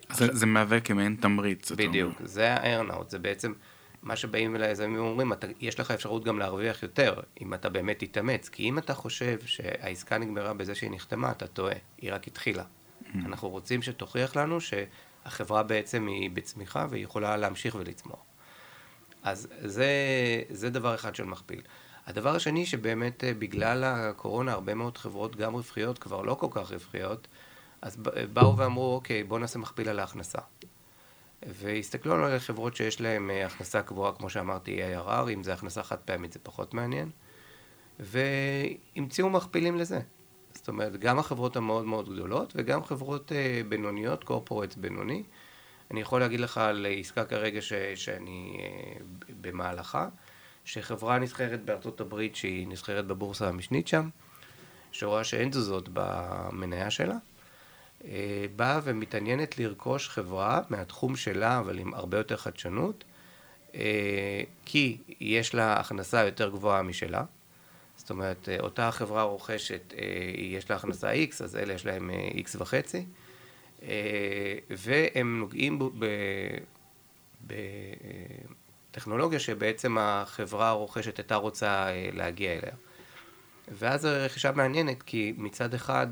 עכשיו, 0.09 0.27
זה 0.35 0.45
מהווה 0.45 0.79
כמעין 0.79 1.15
תמריץ. 1.15 1.71
בדיוק, 1.71 2.13
זה 2.23 2.53
הארנאוט, 2.53 3.09
זה 3.09 3.19
בעצם... 3.19 3.53
מה 4.01 4.15
שבאים 4.15 4.55
אליי 4.55 4.67
היזמים 4.67 4.95
ואומרים, 4.95 5.33
אתה, 5.33 5.47
יש 5.59 5.79
לך 5.79 5.91
אפשרות 5.91 6.23
גם 6.23 6.39
להרוויח 6.39 6.83
יותר, 6.83 7.19
אם 7.41 7.53
אתה 7.53 7.69
באמת 7.69 8.03
תתאמץ. 8.03 8.49
כי 8.49 8.63
אם 8.63 8.77
אתה 8.77 8.93
חושב 8.93 9.39
שהעסקה 9.45 10.17
נגמרה 10.17 10.53
בזה 10.53 10.75
שהיא 10.75 10.91
נחתמה, 10.91 11.31
אתה 11.31 11.47
טועה, 11.47 11.75
היא 11.97 12.13
רק 12.13 12.27
התחילה. 12.27 12.63
Mm-hmm. 12.63 13.17
אנחנו 13.25 13.49
רוצים 13.49 13.81
שתוכיח 13.81 14.35
לנו 14.35 14.57
שהחברה 14.61 15.63
בעצם 15.63 16.07
היא 16.07 16.29
בצמיחה 16.33 16.85
והיא 16.89 17.03
יכולה 17.03 17.37
להמשיך 17.37 17.75
ולצמוח. 17.75 18.19
אז 19.23 19.47
זה, 19.61 19.87
זה 20.49 20.69
דבר 20.69 20.95
אחד 20.95 21.15
של 21.15 21.23
מכפיל. 21.23 21.61
הדבר 22.07 22.35
השני, 22.35 22.65
שבאמת 22.65 23.23
אה, 23.23 23.33
בגלל 23.33 23.83
הקורונה 23.83 24.51
הרבה 24.51 24.73
מאוד 24.73 24.97
חברות, 24.97 25.35
גם 25.35 25.53
רווחיות, 25.53 25.99
כבר 25.99 26.21
לא 26.21 26.33
כל 26.33 26.47
כך 26.51 26.71
רווחיות, 26.71 27.27
אז 27.81 27.97
באו 28.33 28.57
ואמרו, 28.57 28.95
אוקיי, 28.95 29.23
בואו 29.23 29.39
נעשה 29.39 29.59
מכפיל 29.59 29.89
על 29.89 29.99
ההכנסה. 29.99 30.39
והסתכלו 31.45 32.25
על 32.25 32.39
חברות 32.39 32.75
שיש 32.75 33.01
להן 33.01 33.29
אה, 33.29 33.45
הכנסה 33.45 33.81
קבועה, 33.81 34.11
כמו 34.11 34.29
שאמרתי, 34.29 34.79
ARR, 34.95 35.29
אם 35.33 35.43
זה 35.43 35.53
הכנסה 35.53 35.83
חד 35.83 35.97
פעמית 35.97 36.33
זה 36.33 36.39
פחות 36.43 36.73
מעניין, 36.73 37.09
והמציאו 37.99 39.29
מכפילים 39.29 39.77
לזה. 39.77 39.99
זאת 40.53 40.67
אומרת, 40.67 40.97
גם 40.97 41.19
החברות 41.19 41.55
המאוד 41.55 41.85
מאוד 41.85 42.13
גדולות 42.13 42.53
וגם 42.55 42.83
חברות 42.83 43.31
uh, 43.31 43.67
בינוניות, 43.69 44.23
קורפורטס 44.23 44.75
בינוני. 44.75 45.23
אני 45.91 46.01
יכול 46.01 46.19
להגיד 46.19 46.39
לך 46.39 46.57
על 46.57 46.85
עסקה 46.99 47.25
כרגע 47.25 47.61
ש, 47.61 47.73
שאני 47.95 48.57
uh, 48.57 49.31
במהלכה, 49.41 50.07
שחברה 50.65 51.19
נסחרת 51.19 51.65
בארצות 51.65 52.01
הברית 52.01 52.35
שהיא 52.35 52.67
נסחרת 52.67 53.07
בבורסה 53.07 53.49
המשנית 53.49 53.87
שם, 53.87 54.09
שרואה 54.91 55.23
שאין 55.23 55.49
תזוזות 55.49 55.89
במניה 55.93 56.89
שלה, 56.89 57.13
אה, 57.13 57.36
באה 58.55 58.79
ומתעניינת 58.83 59.59
לרכוש 59.59 60.09
חברה 60.09 60.61
מהתחום 60.69 61.15
שלה, 61.15 61.59
אבל 61.59 61.79
עם 61.79 61.93
הרבה 61.93 62.17
יותר 62.17 62.37
חדשנות, 62.37 63.03
אה, 63.75 64.41
כי 64.65 64.97
יש 65.19 65.55
לה 65.55 65.79
הכנסה 65.79 66.25
יותר 66.25 66.49
גבוהה 66.49 66.81
משלה. 66.81 67.23
זאת 67.97 68.09
אומרת, 68.09 68.49
אה, 68.49 68.59
אותה 68.59 68.91
חברה 68.91 69.23
רוכשת, 69.23 69.93
יש 70.37 70.69
לה 70.69 70.75
הכנסה 70.75 71.13
X, 71.13 71.43
אז 71.43 71.55
אלה 71.55 71.73
יש 71.73 71.85
להם 71.85 72.11
X 72.33 72.55
וחצי, 72.57 73.05
והם 74.69 75.39
נוגעים 75.39 75.79
בטכנולוגיה 78.91 79.39
שבעצם 79.39 79.97
החברה 79.99 80.69
הרוכשת 80.69 81.17
הייתה 81.17 81.35
רוצה 81.35 81.87
להגיע 82.13 82.51
אליה. 82.51 82.73
ואז 83.71 84.05
הרכישה 84.05 84.51
מעניינת, 84.51 85.03
כי 85.03 85.33
מצד 85.37 85.73
אחד 85.73 86.07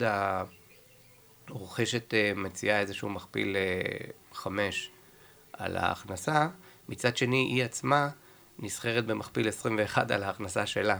הרוכשת 1.48 2.14
מציעה 2.36 2.80
איזשהו 2.80 3.10
מכפיל 3.10 3.56
חמש 4.34 4.92
על 5.54 5.78
ההכנסה, 5.78 6.48
מצד 6.90 7.18
שני 7.18 7.38
היא 7.38 7.64
עצמה 7.64 8.10
נסחרת 8.60 9.06
במכפיל 9.06 9.48
21 9.48 10.12
על 10.12 10.24
ההכנסה 10.24 10.66
שלה. 10.66 10.98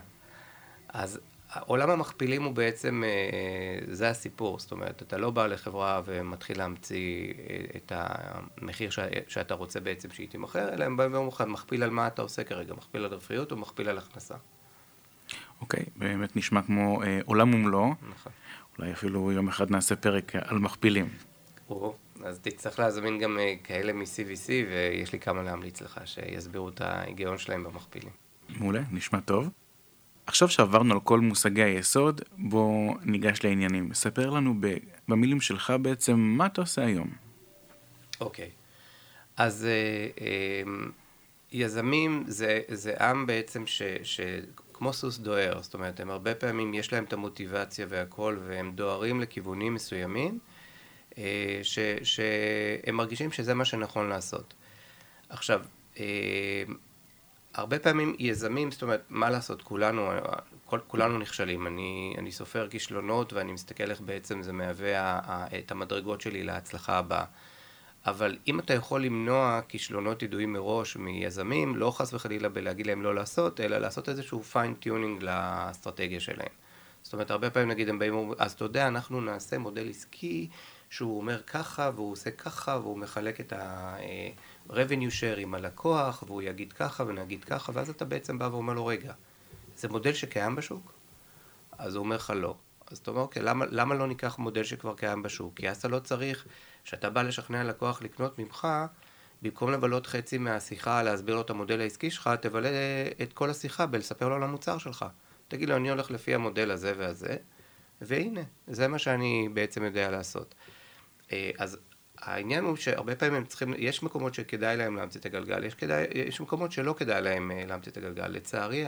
אז 0.90 1.20
עולם 1.60 1.90
המכפילים 1.90 2.44
הוא 2.44 2.54
בעצם, 2.54 3.04
אה, 3.06 3.94
זה 3.94 4.10
הסיפור, 4.10 4.60
זאת 4.60 4.72
אומרת, 4.72 5.02
אתה 5.02 5.18
לא 5.18 5.30
בא 5.30 5.48
לחברה 5.48 6.02
ומתחיל 6.06 6.58
להמציא 6.58 7.34
אה, 7.50 7.58
את 7.76 7.92
המחיר 7.96 8.90
שאתה 9.28 9.54
רוצה 9.54 9.80
בעצם 9.80 10.10
שהיא 10.12 10.30
תימכר, 10.30 10.74
אלא 10.74 10.86
הם 10.86 10.98
באים 10.98 11.14
ואומרים 11.14 11.34
לך, 11.34 11.42
מכפיל 11.48 11.84
על 11.84 11.90
מה 11.90 12.08
אתה 12.08 12.22
עושה 12.22 12.44
כרגע, 12.44 12.74
מכפיל 12.74 13.06
על 13.06 13.14
רווחיות 13.14 13.52
או 13.52 13.58
מכפיל 13.58 13.90
על 13.90 13.98
הכנסה. 13.98 14.36
אוקיי, 15.62 15.84
okay, 15.84 15.90
באמת 15.96 16.36
נשמע 16.36 16.62
כמו 16.62 17.04
אה, 17.04 17.20
עולם 17.26 17.54
ומלואו. 17.54 17.94
נכון. 18.10 18.32
אולי 18.80 18.92
אפילו 18.92 19.32
יום 19.32 19.48
אחד 19.48 19.72
נעשה 19.72 19.96
פרק 19.96 20.36
על 20.36 20.60
מכפילים. 20.60 21.10
או, 21.70 21.96
אז 22.24 22.40
תצטרך 22.40 22.80
להזמין 22.80 23.20
גם 23.20 23.40
אה, 23.40 23.54
כאלה 23.64 23.94
מ-CVC, 23.94 24.50
ויש 24.50 25.14
לי 25.14 25.20
כמה 25.20 25.44
להמליץ 25.44 25.82
לך, 25.82 26.00
שיסבירו 26.06 26.70
את 26.70 26.82
ההיגיון 26.82 27.38
שלהם 27.38 27.64
במכפילים. 27.64 28.12
מעולה, 28.50 28.82
נשמע 28.92 29.20
טוב. 29.20 29.50
עכשיו 30.28 30.50
שעברנו 30.50 30.94
על 30.94 31.00
כל 31.00 31.20
מושגי 31.20 31.64
היסוד, 31.64 32.22
בוא 32.38 32.96
ניגש 33.04 33.44
לעניינים. 33.44 33.94
ספר 33.94 34.30
לנו 34.30 34.54
במילים 35.08 35.42
שלך 35.42 35.74
בעצם 35.82 36.16
מה 36.20 36.46
אתה 36.46 36.62
עושה 36.62 36.86
היום. 36.86 37.10
אוקיי. 38.22 38.46
Okay. 38.46 38.50
אז 39.38 39.66
אה, 39.66 40.26
אה, 40.26 40.64
יזמים 41.52 42.24
זה, 42.28 42.62
זה 42.68 42.94
עם 43.00 43.26
בעצם 43.26 43.68
ש, 43.68 43.82
ש... 44.04 44.20
כמו 44.78 44.94
סוס 44.94 45.18
דוהר, 45.18 45.62
זאת 45.62 45.74
אומרת, 45.74 46.00
הם 46.00 46.10
הרבה 46.10 46.36
פעמים, 46.36 46.74
יש 46.74 46.94
להם 46.94 47.04
את 47.04 47.14
המוטיבציה 47.14 47.86
והכל, 47.90 48.38
והם 48.48 48.72
דוהרים 48.76 49.22
לכיוונים 49.22 49.74
מסוימים, 49.74 50.40
אה, 51.18 51.60
ש, 51.64 51.80
שהם 52.04 52.96
מרגישים 52.96 53.32
שזה 53.32 53.54
מה 53.54 53.66
שנכון 53.66 54.10
לעשות. 54.10 54.54
עכשיו, 55.30 55.62
אה, 56.00 56.64
הרבה 57.54 57.80
פעמים 57.80 58.16
יזמים, 58.20 58.72
זאת 58.72 58.82
אומרת, 58.82 59.04
מה 59.10 59.30
לעשות, 59.30 59.62
כולנו, 59.62 60.10
כל, 60.66 60.80
כולנו 60.88 61.18
נכשלים. 61.18 61.68
אני, 61.68 62.16
אני 62.18 62.32
סופר 62.32 62.68
כישלונות 62.70 63.34
ואני 63.34 63.52
מסתכל 63.52 63.92
איך 63.92 64.02
בעצם 64.02 64.44
זה 64.44 64.54
מהווה 64.54 65.20
את 65.60 65.72
המדרגות 65.72 66.22
שלי 66.22 66.44
להצלחה 66.44 66.98
הבאה. 66.98 67.26
אבל 68.06 68.38
אם 68.48 68.60
אתה 68.60 68.74
יכול 68.74 69.04
למנוע 69.04 69.60
כישלונות 69.68 70.24
ידועים 70.24 70.54
מראש 70.54 70.96
מיזמים, 70.98 71.76
לא 71.76 71.92
חס 71.92 72.14
וחלילה 72.14 72.50
בלהגיד 72.50 72.88
להם 72.88 73.02
לא 73.02 73.16
לעשות, 73.16 73.60
אלא 73.60 73.78
לעשות 73.78 74.10
איזשהו 74.10 74.44
fine 74.44 74.76
tuning 74.76 75.24
לאסטרטגיה 75.24 76.20
שלהם. 76.20 76.52
זאת 77.04 77.14
אומרת, 77.14 77.32
הרבה 77.32 77.50
פעמים 77.50 77.70
נגיד 77.70 77.90
הם 77.90 78.00
באים, 78.00 78.32
אז 78.38 78.52
אתה 78.52 78.66
יודע, 78.66 78.88
אנחנו 78.88 79.22
נעשה 79.22 79.58
מודל 79.58 79.90
עסקי 79.90 80.50
שהוא 80.90 81.18
אומר 81.18 81.42
ככה, 81.42 81.92
והוא 81.96 82.12
עושה 82.12 82.32
ככה, 82.32 82.80
והוא 82.82 82.98
מחלק 82.98 83.40
את 83.40 83.54
ה-revenue 83.54 85.12
share 85.20 85.40
עם 85.40 85.54
הלקוח, 85.56 86.24
והוא 86.28 86.42
יגיד 86.42 86.74
ככה 86.74 87.04
ונגיד 87.08 87.44
ככה, 87.44 87.72
ואז 87.76 87.90
אתה 87.90 88.06
בעצם 88.06 88.40
בא 88.40 88.50
ואומר 88.52 88.74
לו, 88.74 88.86
רגע, 88.86 89.14
זה 89.76 89.88
מודל 89.88 90.14
שקיים 90.14 90.56
בשוק? 90.56 90.94
אז 91.78 91.96
הוא 91.96 92.04
אומר 92.04 92.16
לך 92.16 92.34
לא. 92.36 92.56
אז 92.92 92.98
אתה 92.98 93.12
אומר, 93.12 93.22
אוקיי, 93.22 93.42
למה, 93.42 93.66
למה 93.70 93.96
לא 93.96 94.08
ניקח 94.08 94.38
מודל 94.38 94.64
שכבר 94.64 94.96
קיים 94.96 95.24
בשוק? 95.24 95.56
כי 95.56 95.70
אז 95.70 95.78
אתה 95.78 95.88
לא 95.88 96.00
צריך, 96.00 96.46
כשאתה 96.86 97.10
בא 97.10 97.22
לשכנע 97.22 97.64
לקוח 97.64 98.02
לקנות 98.02 98.40
ממך, 98.40 98.68
במקום 99.42 99.72
לבלות 99.72 100.08
חצי 100.08 100.38
מהשיחה 100.38 101.04
להסביר 101.04 101.36
לו 101.36 101.42
את 101.42 101.50
המודל 101.50 101.82
העסקי 101.82 102.12
שלך, 102.12 102.30
תבלה 102.42 102.70
את 103.22 103.34
כל 103.34 103.50
השיחה 103.50 103.86
בלספר 103.86 104.30
לו 104.30 104.36
על 104.36 104.44
המוצר 104.44 104.78
שלך. 104.78 105.06
תגיד 105.48 105.70
לו, 105.70 105.76
אני 105.76 105.90
הולך 105.90 106.12
לפי 106.12 106.36
המודל 106.36 106.72
הזה 106.72 106.94
והזה, 106.98 107.36
והנה, 108.02 108.42
זה 108.68 108.88
מה 108.88 109.00
שאני 109.00 109.50
בעצם 109.54 109.84
יודע 109.84 110.12
לעשות. 110.12 110.56
אה, 111.32 111.52
אז 111.58 111.78
העניין 112.18 112.64
הוא 112.64 112.76
שהרבה 112.76 113.16
פעמים 113.16 113.36
הם 113.36 113.46
צריכים, 113.46 113.74
יש 113.78 114.04
מקומות 114.04 114.34
שכדאי 114.34 114.78
להם 114.78 114.96
להמציא 114.96 115.20
את 115.20 115.26
הגלגל, 115.26 115.64
יש, 115.64 115.76
כדאי, 115.76 116.06
יש 116.14 116.42
מקומות 116.42 116.72
שלא 116.72 116.96
כדאי 116.98 117.22
להם 117.22 117.52
אה, 117.52 117.66
להמציא 117.66 117.92
את 117.92 117.98
הגלגל. 117.98 118.28
לצערי, 118.28 118.86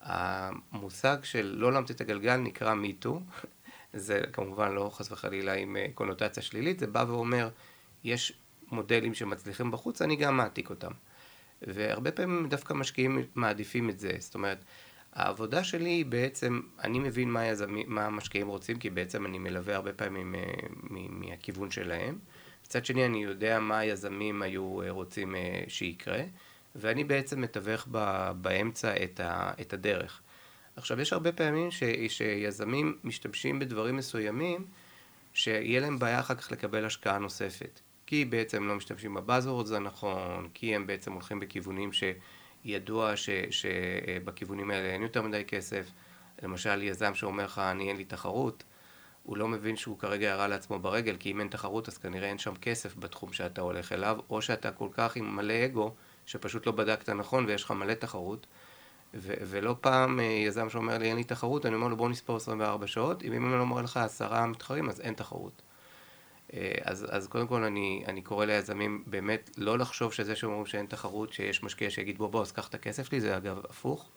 המושג 0.00 1.16
של 1.22 1.54
לא 1.58 1.72
להמציא 1.72 1.94
את 1.94 2.00
הגלגל 2.00 2.36
נקרא 2.36 2.74
מיטו, 2.74 3.20
זה 3.92 4.20
כמובן 4.32 4.72
לא 4.72 4.90
חס 4.92 5.12
וחלילה 5.12 5.54
עם 5.54 5.76
אה, 5.76 5.86
קונוטציה 5.94 6.42
שלילית, 6.42 6.78
זה 6.78 6.86
בא 6.86 7.04
ואומר, 7.08 7.48
יש 8.04 8.32
מודלים 8.70 9.14
שמצליחים 9.14 9.70
בחוץ, 9.70 10.02
אני 10.02 10.16
גם 10.16 10.36
מעתיק 10.36 10.70
אותם. 10.70 10.90
והרבה 11.62 12.12
פעמים 12.12 12.48
דווקא 12.48 12.74
משקיעים 12.74 13.26
מעדיפים 13.34 13.90
את 13.90 13.98
זה, 13.98 14.12
זאת 14.18 14.34
אומרת, 14.34 14.64
העבודה 15.12 15.64
שלי 15.64 15.90
היא 15.90 16.06
בעצם, 16.06 16.60
אני 16.80 16.98
מבין 16.98 17.30
מה, 17.30 17.46
יזמי, 17.46 17.84
מה 17.86 18.06
המשקיעים 18.06 18.48
רוצים, 18.48 18.78
כי 18.78 18.90
בעצם 18.90 19.26
אני 19.26 19.38
מלווה 19.38 19.74
הרבה 19.74 19.92
פעמים 19.92 20.34
אה, 20.34 20.40
מהכיוון 20.90 21.70
שלהם. 21.70 22.18
מצד 22.66 22.84
שני, 22.84 23.06
אני 23.06 23.22
יודע 23.22 23.58
מה 23.58 23.78
היזמים 23.78 24.42
היו 24.42 24.82
אה, 24.82 24.90
רוצים 24.90 25.34
שיקרה, 25.68 26.22
ואני 26.74 27.04
בעצם 27.04 27.40
מתווך 27.40 27.88
באמצע 28.40 28.94
את 29.60 29.72
הדרך. 29.72 30.22
עכשיו, 30.76 31.00
יש 31.00 31.12
הרבה 31.12 31.32
פעמים 31.32 31.70
ש, 31.70 31.82
שיזמים 32.08 32.98
משתמשים 33.04 33.58
בדברים 33.58 33.96
מסוימים, 33.96 34.64
שיהיה 35.34 35.80
להם 35.80 35.98
בעיה 35.98 36.20
אחר 36.20 36.34
כך 36.34 36.52
לקבל 36.52 36.84
השקעה 36.84 37.18
נוספת. 37.18 37.80
כי 38.06 38.24
בעצם 38.24 38.68
לא 38.68 38.74
משתמשים 38.74 39.14
בבאזוורדס 39.14 39.72
הנכון, 39.72 40.48
כי 40.54 40.74
הם 40.74 40.86
בעצם 40.86 41.12
הולכים 41.12 41.40
בכיוונים 41.40 41.92
ש... 41.92 42.04
ידוע 42.64 43.12
שבכיוונים 43.50 44.70
האלה 44.70 44.88
אין 44.88 45.02
יותר 45.02 45.22
מדי 45.22 45.44
כסף. 45.44 45.86
למשל, 46.42 46.82
יזם 46.82 47.14
שאומר 47.14 47.44
לך, 47.44 47.58
אני 47.58 47.88
אין 47.88 47.96
לי 47.96 48.04
תחרות, 48.04 48.64
הוא 49.22 49.36
לא 49.36 49.48
מבין 49.48 49.76
שהוא 49.76 49.98
כרגע 49.98 50.26
ירה 50.26 50.48
לעצמו 50.48 50.78
ברגל, 50.78 51.16
כי 51.16 51.30
אם 51.30 51.40
אין 51.40 51.48
תחרות 51.48 51.88
אז 51.88 51.98
כנראה 51.98 52.28
אין 52.28 52.38
שם 52.38 52.54
כסף 52.54 52.96
בתחום 52.96 53.32
שאתה 53.32 53.60
הולך 53.60 53.92
אליו, 53.92 54.18
או 54.30 54.42
שאתה 54.42 54.72
כל 54.72 54.88
כך 54.92 55.16
עם 55.16 55.36
מלא 55.36 55.64
אגו, 55.64 55.94
שפשוט 56.26 56.66
לא 56.66 56.72
בדקת 56.72 57.08
נכון 57.08 57.44
ויש 57.46 57.64
לך 57.64 57.70
מלא 57.70 57.94
תחרות. 57.94 58.46
ו- 59.14 59.34
ולא 59.46 59.76
פעם 59.80 60.20
אה, 60.20 60.24
יזם 60.24 60.70
שאומר 60.70 60.98
לי 60.98 61.08
אין 61.08 61.16
לי 61.16 61.24
תחרות, 61.24 61.66
אני 61.66 61.74
אומר 61.74 61.88
לו 61.88 61.96
בוא 61.96 62.08
נספור 62.08 62.36
24 62.36 62.86
שעות, 62.86 63.22
אם 63.22 63.32
אני 63.32 63.60
אומר 63.60 63.82
לך 63.82 63.96
עשרה 63.96 64.46
מתחרים 64.46 64.88
אז 64.88 65.00
אין 65.00 65.14
תחרות. 65.14 65.62
אה, 66.54 66.72
אז, 66.82 67.06
אז 67.10 67.26
קודם 67.26 67.46
כל 67.46 67.64
אני, 67.64 68.04
אני 68.08 68.22
קורא 68.22 68.44
ליזמים 68.44 69.04
באמת 69.06 69.50
לא 69.56 69.78
לחשוב 69.78 70.12
שזה 70.12 70.36
שאומרים 70.36 70.66
שאין 70.66 70.86
תחרות, 70.86 71.32
שיש 71.32 71.62
משקיע 71.62 71.90
שיגיד 71.90 72.18
בוא 72.18 72.28
בוא 72.28 72.42
אז 72.42 72.52
קח 72.52 72.68
את 72.68 72.74
הכסף 72.74 73.08
שלי, 73.08 73.20
זה 73.20 73.36
אגב 73.36 73.58
הפוך. 73.70 74.10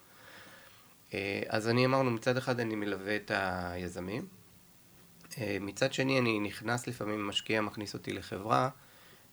אה, 1.13 1.43
אז 1.47 1.67
אני 1.67 1.85
אמרנו 1.85 2.11
מצד 2.11 2.37
אחד 2.37 2.59
אני 2.59 2.75
מלווה 2.75 3.15
את 3.15 3.31
היזמים, 3.35 4.25
מצד 5.61 5.93
שני 5.93 6.19
אני 6.19 6.39
נכנס 6.39 6.87
לפעמים, 6.87 7.27
משקיע 7.27 7.61
מכניס 7.61 7.93
אותי 7.93 8.13
לחברה 8.13 8.69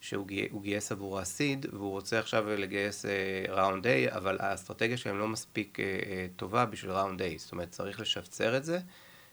שהוא 0.03 0.63
גייס 0.63 0.93
עבורה 0.93 1.25
סיד 1.25 1.67
והוא 1.73 1.91
רוצה 1.91 2.19
עכשיו 2.19 2.47
לגייס 2.51 3.05
ראונד 3.49 3.87
A 3.87 4.17
אבל 4.17 4.37
האסטרטגיה 4.41 4.97
שלהם 4.97 5.19
לא 5.19 5.29
מספיק 5.29 5.79
טובה 6.37 6.65
בשביל 6.65 6.93
ראונד 6.93 7.23
A. 7.23 7.25
זאת 7.37 7.53
אומרת 7.53 7.71
צריך 7.71 8.01
לשפצר 8.01 8.57
את 8.57 8.65
זה, 8.65 8.79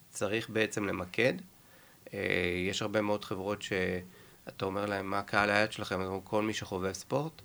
צריך 0.09 0.49
בעצם 0.49 0.85
למקד. 0.85 1.33
אה, 2.13 2.19
יש 2.69 2.81
הרבה 2.81 3.01
מאוד 3.01 3.25
חברות 3.25 3.61
שאתה 3.61 4.65
אומר 4.65 4.85
להם 4.85 5.09
מה 5.09 5.21
קהל 5.21 5.49
היד 5.49 5.71
שלכם, 5.71 6.01
אז 6.01 6.07
אומרים 6.07 6.21
כל 6.21 6.43
מי 6.43 6.53
שחובב 6.53 6.93
ספורט, 6.93 7.41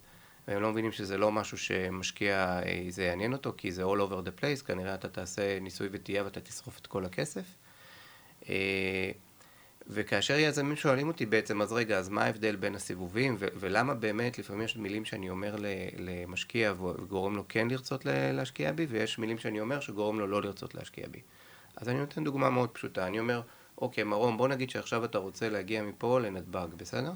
והם 0.49 0.63
לא 0.63 0.73
מבינים 0.73 0.93
שזה 0.93 1.19
לא 1.19 1.33
משהו 1.33 1.59
שמשקיע, 1.59 2.61
אה, 2.67 2.87
זה 2.89 3.05
יעניין 3.05 3.33
אותו, 3.33 3.53
כי 3.57 3.73
זה 3.73 3.83
all 3.83 3.99
over 4.09 4.27
the 4.27 4.41
place, 4.41 4.67
כנראה 4.67 4.95
אתה 4.95 5.09
תעשה 5.09 5.61
ניסוי 5.61 5.89
וטעייה 5.93 6.25
ואתה 6.25 6.41
תשרוף 6.41 6.79
את 6.79 6.87
כל 6.87 7.05
הכסף. 7.05 7.45
אה, 8.49 9.11
וכאשר 9.89 10.39
יזמים 10.39 10.77
שואלים 10.77 11.09
אותי 11.09 11.27
בעצם, 11.27 11.63
אז 11.63 11.73
רגע, 11.73 11.99
אז 11.99 12.09
מה 12.09 12.25
ההבדל 12.25 12.57
בין 12.57 12.75
הסיבובים, 12.75 13.37
ו- 13.39 13.47
ולמה 13.57 13.95
באמת, 13.95 14.39
לפעמים 14.39 14.63
יש 14.63 14.77
מילים 14.77 15.05
שאני 15.05 15.31
אומר 15.31 15.57
למשקיע 15.99 16.73
וגורם 16.73 17.37
לו 17.37 17.45
כן 17.49 17.69
לרצות 17.69 18.05
להשקיע 18.07 18.73
בי, 18.73 18.87
ויש 18.89 19.19
מילים 19.19 19.39
שאני 19.39 19.61
אומר 19.61 19.81
שגורם 19.81 20.19
לו 20.19 20.27
לא 20.27 20.43
לרצות 20.43 20.75
להשקיע 20.75 21.07
בי. 21.11 21.21
אז 21.77 21.89
אני 21.89 21.99
נותן 21.99 22.25
דוגמה 22.25 22.51
מאוד 22.51 22.71
פשוטה, 22.71 23.07
אני 23.07 23.19
אומר, 23.19 23.43
אוקיי, 23.79 24.05
מרום, 24.05 24.37
בוא 24.37 24.49
נגיד 24.49 24.71
שעכשיו 24.71 25.05
אתה 25.05 25.19
רוצה 25.19 25.49
להגיע 25.49 25.83
מפה 25.83 26.21
לנתב"ג, 26.21 26.67
בסדר? 26.77 27.13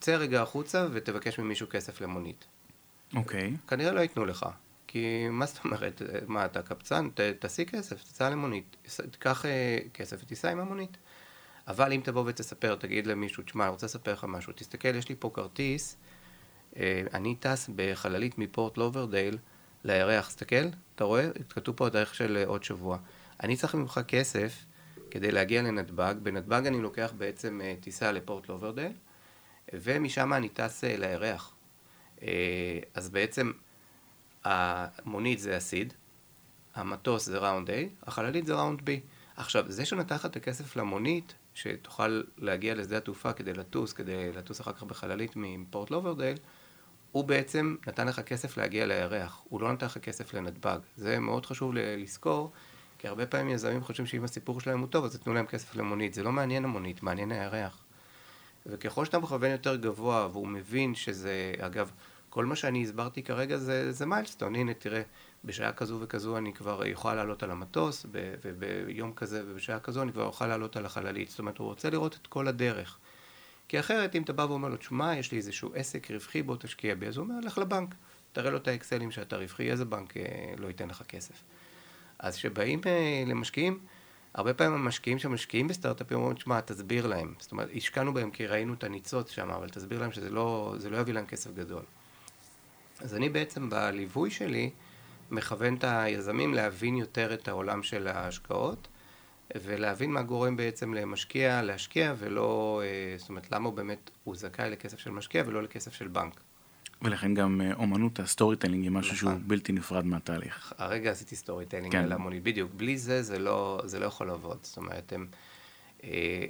צא 0.00 0.16
רגע 0.16 0.42
החוצה 0.42 0.86
ותבקש 0.92 1.38
ממישהו 1.38 1.66
כסף 1.70 2.00
למונית. 2.00 2.44
אוקיי. 3.16 3.56
כנראה 3.68 3.92
לא 3.92 4.00
ייתנו 4.00 4.26
לך. 4.26 4.46
כי 4.86 5.28
מה 5.30 5.46
זאת 5.46 5.64
אומרת, 5.64 6.02
מה 6.26 6.44
אתה 6.44 6.62
קבצן? 6.62 7.08
ת, 7.14 7.20
תעשי 7.20 7.66
כסף, 7.66 8.02
תצא 8.02 8.28
למונית, 8.28 8.76
תיקח 9.10 9.46
אה, 9.46 9.78
כסף 9.94 10.16
ותיסע 10.22 10.50
עם 10.50 10.60
המונית. 10.60 10.96
אבל 11.68 11.92
אם 11.92 12.00
תבוא 12.04 12.24
ותספר, 12.26 12.74
תגיד 12.74 13.06
למישהו, 13.06 13.42
תשמע, 13.42 13.64
אני 13.64 13.70
רוצה 13.70 13.86
לספר 13.86 14.12
לך 14.12 14.24
משהו, 14.24 14.52
תסתכל, 14.52 14.94
יש 14.96 15.08
לי 15.08 15.14
פה 15.18 15.30
כרטיס, 15.34 15.96
אה, 16.76 17.02
אני 17.14 17.34
טס 17.34 17.70
בחללית 17.76 18.38
מפורט 18.38 18.78
לודרדייל 18.78 19.38
לירח, 19.84 20.28
תסתכל, 20.28 20.68
אתה 20.94 21.04
רואה? 21.04 21.28
כתוב 21.48 21.76
פה 21.76 21.86
התאריך 21.86 22.14
של 22.14 22.36
אה, 22.36 22.46
עוד 22.46 22.64
שבוע. 22.64 22.98
אני 23.42 23.56
צריך 23.56 23.74
ממך 23.74 24.00
כסף 24.08 24.64
כדי 25.10 25.32
להגיע 25.32 25.62
לנתב"ג, 25.62 26.14
בנתב"ג 26.22 26.66
אני 26.66 26.80
לוקח 26.80 27.12
בעצם 27.18 27.60
אה, 27.64 27.74
טיסה 27.80 28.12
לפורט 28.12 28.48
לודרדייל, 28.48 28.92
ומשם 29.72 30.32
אני 30.32 30.48
טס 30.48 30.84
לירח. 30.84 31.54
אז 32.94 33.10
בעצם 33.10 33.52
המונית 34.44 35.38
זה 35.38 35.56
הסיד, 35.56 35.92
המטוס 36.74 37.26
זה 37.26 37.38
ראונד 37.38 37.70
A, 37.70 37.72
החללית 38.02 38.46
זה 38.46 38.54
ראונד 38.54 38.80
B. 38.80 38.90
עכשיו, 39.36 39.64
זה 39.68 39.84
שנתן 39.84 40.14
לך 40.14 40.26
את 40.26 40.36
הכסף 40.36 40.76
למונית, 40.76 41.34
שתוכל 41.54 42.22
להגיע 42.38 42.74
לשדה 42.74 42.96
התעופה 42.96 43.32
כדי 43.32 43.52
לטוס, 43.52 43.92
כדי 43.92 44.32
לטוס 44.32 44.60
אחר 44.60 44.72
כך 44.72 44.82
בחללית 44.82 45.32
מפורט 45.36 45.90
לוברדייל, 45.90 46.36
הוא 47.12 47.24
בעצם 47.24 47.76
נתן 47.86 48.08
לך 48.08 48.20
כסף 48.20 48.56
להגיע 48.56 48.86
לירח, 48.86 49.42
הוא 49.48 49.60
לא 49.60 49.72
נתן 49.72 49.86
לך 49.86 49.98
כסף 49.98 50.34
לנתב"ג. 50.34 50.78
זה 50.96 51.18
מאוד 51.18 51.46
חשוב 51.46 51.72
לזכור, 51.74 52.52
כי 52.98 53.08
הרבה 53.08 53.26
פעמים 53.26 53.48
יזמים 53.48 53.84
חושבים 53.84 54.06
שאם 54.06 54.24
הסיפור 54.24 54.60
שלהם 54.60 54.80
הוא 54.80 54.88
טוב, 54.88 55.04
אז 55.04 55.14
יתנו 55.14 55.34
להם 55.34 55.46
כסף 55.46 55.76
למונית. 55.76 56.14
זה 56.14 56.22
לא 56.22 56.32
מעניין 56.32 56.64
המונית, 56.64 57.02
מעניין 57.02 57.32
הירח. 57.32 57.84
וככל 58.66 59.04
שאתה 59.04 59.18
מכוון 59.18 59.50
יותר 59.50 59.76
גבוה, 59.76 60.28
והוא 60.32 60.48
מבין 60.48 60.94
שזה, 60.94 61.52
אגב, 61.58 61.90
כל 62.28 62.44
מה 62.44 62.56
שאני 62.56 62.82
הסברתי 62.82 63.22
כרגע 63.22 63.56
זה, 63.56 63.92
זה 63.92 64.06
מיילסטון, 64.06 64.54
הנה 64.54 64.74
תראה, 64.74 65.02
בשעה 65.44 65.72
כזו 65.72 65.98
וכזו 66.00 66.38
אני 66.38 66.52
כבר 66.52 66.92
אוכל 66.92 67.14
לעלות 67.14 67.42
על 67.42 67.50
המטוס, 67.50 68.06
וביום 68.12 69.12
כזה 69.12 69.42
ובשעה 69.46 69.80
כזו 69.80 70.02
אני 70.02 70.12
כבר 70.12 70.24
אוכל 70.24 70.46
לעלות 70.46 70.76
על 70.76 70.86
החללית. 70.86 71.28
זאת 71.28 71.38
אומרת, 71.38 71.58
הוא 71.58 71.66
רוצה 71.66 71.90
לראות 71.90 72.18
את 72.22 72.26
כל 72.26 72.48
הדרך. 72.48 72.98
כי 73.68 73.80
אחרת, 73.80 74.14
אם 74.14 74.22
אתה 74.22 74.32
בא 74.32 74.42
ואומר 74.42 74.68
לו, 74.68 74.76
תשמע, 74.76 75.16
יש 75.16 75.32
לי 75.32 75.38
איזשהו 75.38 75.70
עסק 75.74 76.10
רווחי, 76.10 76.42
בוא 76.42 76.56
תשקיע 76.56 76.94
בי, 76.94 77.06
אז 77.06 77.16
הוא 77.16 77.24
אומר, 77.24 77.40
לך 77.40 77.58
לבנק, 77.58 77.94
תראה 78.32 78.50
לו 78.50 78.56
את 78.56 78.68
האקסלים 78.68 79.10
שאתה 79.10 79.36
רווחי, 79.36 79.70
איזה 79.70 79.84
בנק 79.84 80.16
אה, 80.16 80.22
לא 80.58 80.66
ייתן 80.66 80.88
לך 80.88 81.02
כסף. 81.08 81.34
אז 82.18 82.36
כשבאים 82.36 82.80
אה, 82.86 83.24
למשקיעים, 83.26 83.78
הרבה 84.34 84.54
פעמים 84.54 84.72
המשקיעים 84.72 85.18
שמשקיעים 85.18 85.68
בסטארט-אפים 85.68 86.18
אומרים, 86.18 86.36
תשמע, 86.36 86.60
תסביר 86.60 87.06
להם. 87.06 87.34
זאת 87.38 87.52
אומרת, 87.52 87.68
השקענו 87.76 88.14
בהם 88.14 88.30
כי 88.30 88.46
ראינו 88.46 88.74
את 88.74 88.84
הניצוץ 88.84 89.30
שם, 89.30 89.50
אבל 89.50 89.68
תסביר 89.68 90.00
להם 90.00 90.12
שזה 90.12 90.30
לא, 90.30 90.74
לא 90.90 90.96
יביא 90.96 91.14
להם 91.14 91.26
כסף 91.26 91.50
גדול. 91.54 91.82
אז 93.00 93.14
אני 93.14 93.28
בעצם 93.28 93.70
בליווי 93.70 94.30
שלי 94.30 94.70
מכוון 95.30 95.74
את 95.74 95.84
היזמים 95.84 96.54
להבין 96.54 96.96
יותר 96.96 97.34
את 97.34 97.48
העולם 97.48 97.82
של 97.82 98.08
ההשקעות 98.08 98.88
ולהבין 99.62 100.10
מה 100.10 100.22
גורם 100.22 100.56
בעצם 100.56 100.94
למשקיע 100.94 101.62
להשקיע 101.62 102.14
ולא, 102.18 102.82
אה, 102.84 103.18
זאת 103.18 103.28
אומרת, 103.28 103.52
למה 103.52 103.66
הוא 103.66 103.74
באמת, 103.74 104.10
הוא 104.24 104.36
זכאי 104.36 104.70
לכסף 104.70 104.98
של 104.98 105.10
משקיע 105.10 105.42
ולא 105.46 105.62
לכסף 105.62 105.94
של 105.94 106.08
בנק. 106.08 106.40
ולכן 107.02 107.34
גם 107.34 107.60
אה, 107.60 107.74
אומנות 107.74 108.20
ה-storytelling 108.20 108.82
היא 108.82 108.90
משהו 108.90 109.16
שהוא 109.16 109.30
נכון. 109.30 109.48
בלתי 109.48 109.72
נפרד 109.72 110.04
מהתהליך. 110.04 110.72
הרגע 110.78 111.10
עשיתי 111.10 111.36
storytelling 111.36 111.92
כן. 111.92 112.02
על 112.02 112.12
המונית, 112.12 112.42
בדיוק, 112.42 112.70
בלי 112.76 112.98
זה 112.98 113.22
זה 113.22 113.38
לא, 113.38 113.82
זה 113.84 113.98
לא 113.98 114.06
יכול 114.06 114.26
לעבוד, 114.26 114.58
זאת 114.62 114.76
אומרת, 114.76 115.12
הם, 115.12 115.26
אה, 116.04 116.44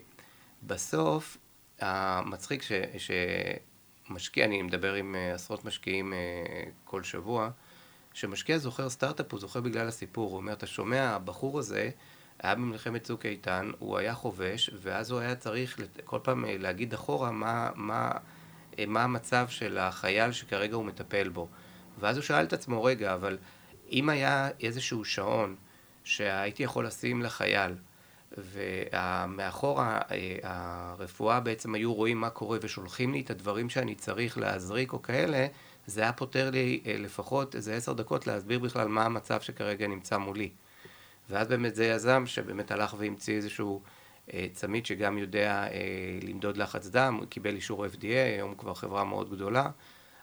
בסוף, 0.63 1.37
המצחיק 1.81 2.63
ש, 2.63 2.73
שמשקיע, 2.99 4.45
אני 4.45 4.63
מדבר 4.63 4.95
עם 4.95 5.15
אה, 5.15 5.35
עשרות 5.35 5.65
משקיעים 5.65 6.13
אה, 6.13 6.19
כל 6.85 7.03
שבוע, 7.03 7.51
כשמשקיע 8.13 8.59
זוכר 8.59 8.89
סטארט-אפ 8.89 9.33
הוא 9.33 9.41
זוכר 9.41 9.61
בגלל 9.61 9.89
הסיפור, 9.89 10.31
הוא 10.31 10.37
אומר, 10.37 10.53
אתה 10.53 10.67
שומע, 10.67 11.03
הבחור 11.03 11.59
הזה 11.59 11.91
היה 12.43 12.55
במלחמת 12.55 13.03
צוק 13.03 13.27
איתן, 13.27 13.71
הוא 13.79 13.99
היה 13.99 14.15
חובש, 14.15 14.71
ואז 14.83 15.11
הוא 15.11 15.21
היה 15.21 15.35
צריך 15.35 15.79
כל 16.05 16.19
פעם 16.23 16.45
אה, 16.45 16.57
להגיד 16.59 16.95
אחורה 16.95 17.31
מה, 17.31 17.71
מה, 17.75 18.11
אה, 18.79 18.87
מה 18.87 19.03
המצב 19.03 19.47
של 19.49 19.79
החייל 19.79 20.33
שכרגע 20.33 20.77
הוא 20.77 20.85
מטפל 20.85 21.29
בו. 21.29 21.49
ואז 22.01 22.17
הוא 22.17 22.23
שאל 22.23 22.45
את 22.45 22.53
עצמו, 22.53 22.85
רגע, 22.85 23.15
אבל 23.15 23.39
אם 23.93 24.09
היה 24.09 24.49
איזשהו 24.61 25.05
שעון 25.05 25.57
שהייתי 26.05 26.63
יכול 26.63 26.87
לשים 26.87 27.23
לחייל, 27.23 27.75
ומאחור 28.39 29.83
אה, 29.83 30.01
הרפואה 30.43 31.41
בעצם 31.41 31.75
היו 31.75 31.95
רואים 31.95 32.21
מה 32.21 32.31
קורה 32.31 32.59
ושולחים 32.63 33.13
לי 33.13 33.21
את 33.21 33.31
הדברים 33.31 33.71
שאני 33.71 33.95
צריך 33.95 34.39
להזריק 34.39 34.93
או 34.93 35.03
כאלה, 35.03 35.47
זה 35.87 36.01
היה 36.01 36.13
פותר 36.13 36.51
לי 36.51 36.81
לפחות 36.87 37.57
איזה 37.57 37.75
עשר 37.75 37.93
דקות 37.93 38.27
להסביר 38.27 38.59
בכלל 38.59 38.89
מה 38.89 39.05
המצב 39.05 39.41
שכרגע 39.41 39.87
נמצא 39.87 40.19
מולי. 40.19 40.51
ואז 41.31 41.49
באמת 41.49 41.75
זה 41.75 41.85
יזם 41.85 42.27
שבאמת 42.27 42.71
הלך 42.71 42.95
והמציא 42.99 43.35
איזשהו 43.37 43.83
אה, 44.33 44.47
צמיד 44.53 44.87
שגם 44.87 45.19
יודע 45.19 45.51
אה, 45.51 45.69
למדוד 46.23 46.57
לחץ 46.57 46.89
דם, 46.89 47.21
קיבל 47.29 47.55
אישור 47.55 47.87
FDA, 47.87 48.35
היום 48.37 48.55
כבר 48.55 48.75
חברה 48.75 49.05
מאוד 49.05 49.31
גדולה, 49.31 49.71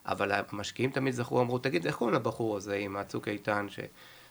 אבל 0.06 0.32
המשקיעים 0.32 0.90
תמיד 0.90 1.14
זכרו, 1.14 1.40
אמרו, 1.40 1.58
תגיד, 1.58 1.86
איך 1.86 1.96
קוראים 1.96 2.16
לבחור 2.16 2.56
הזה 2.56 2.76
עם 2.76 2.96
הצוק 2.96 3.28
איתן, 3.28 3.66
ש... 3.68 3.80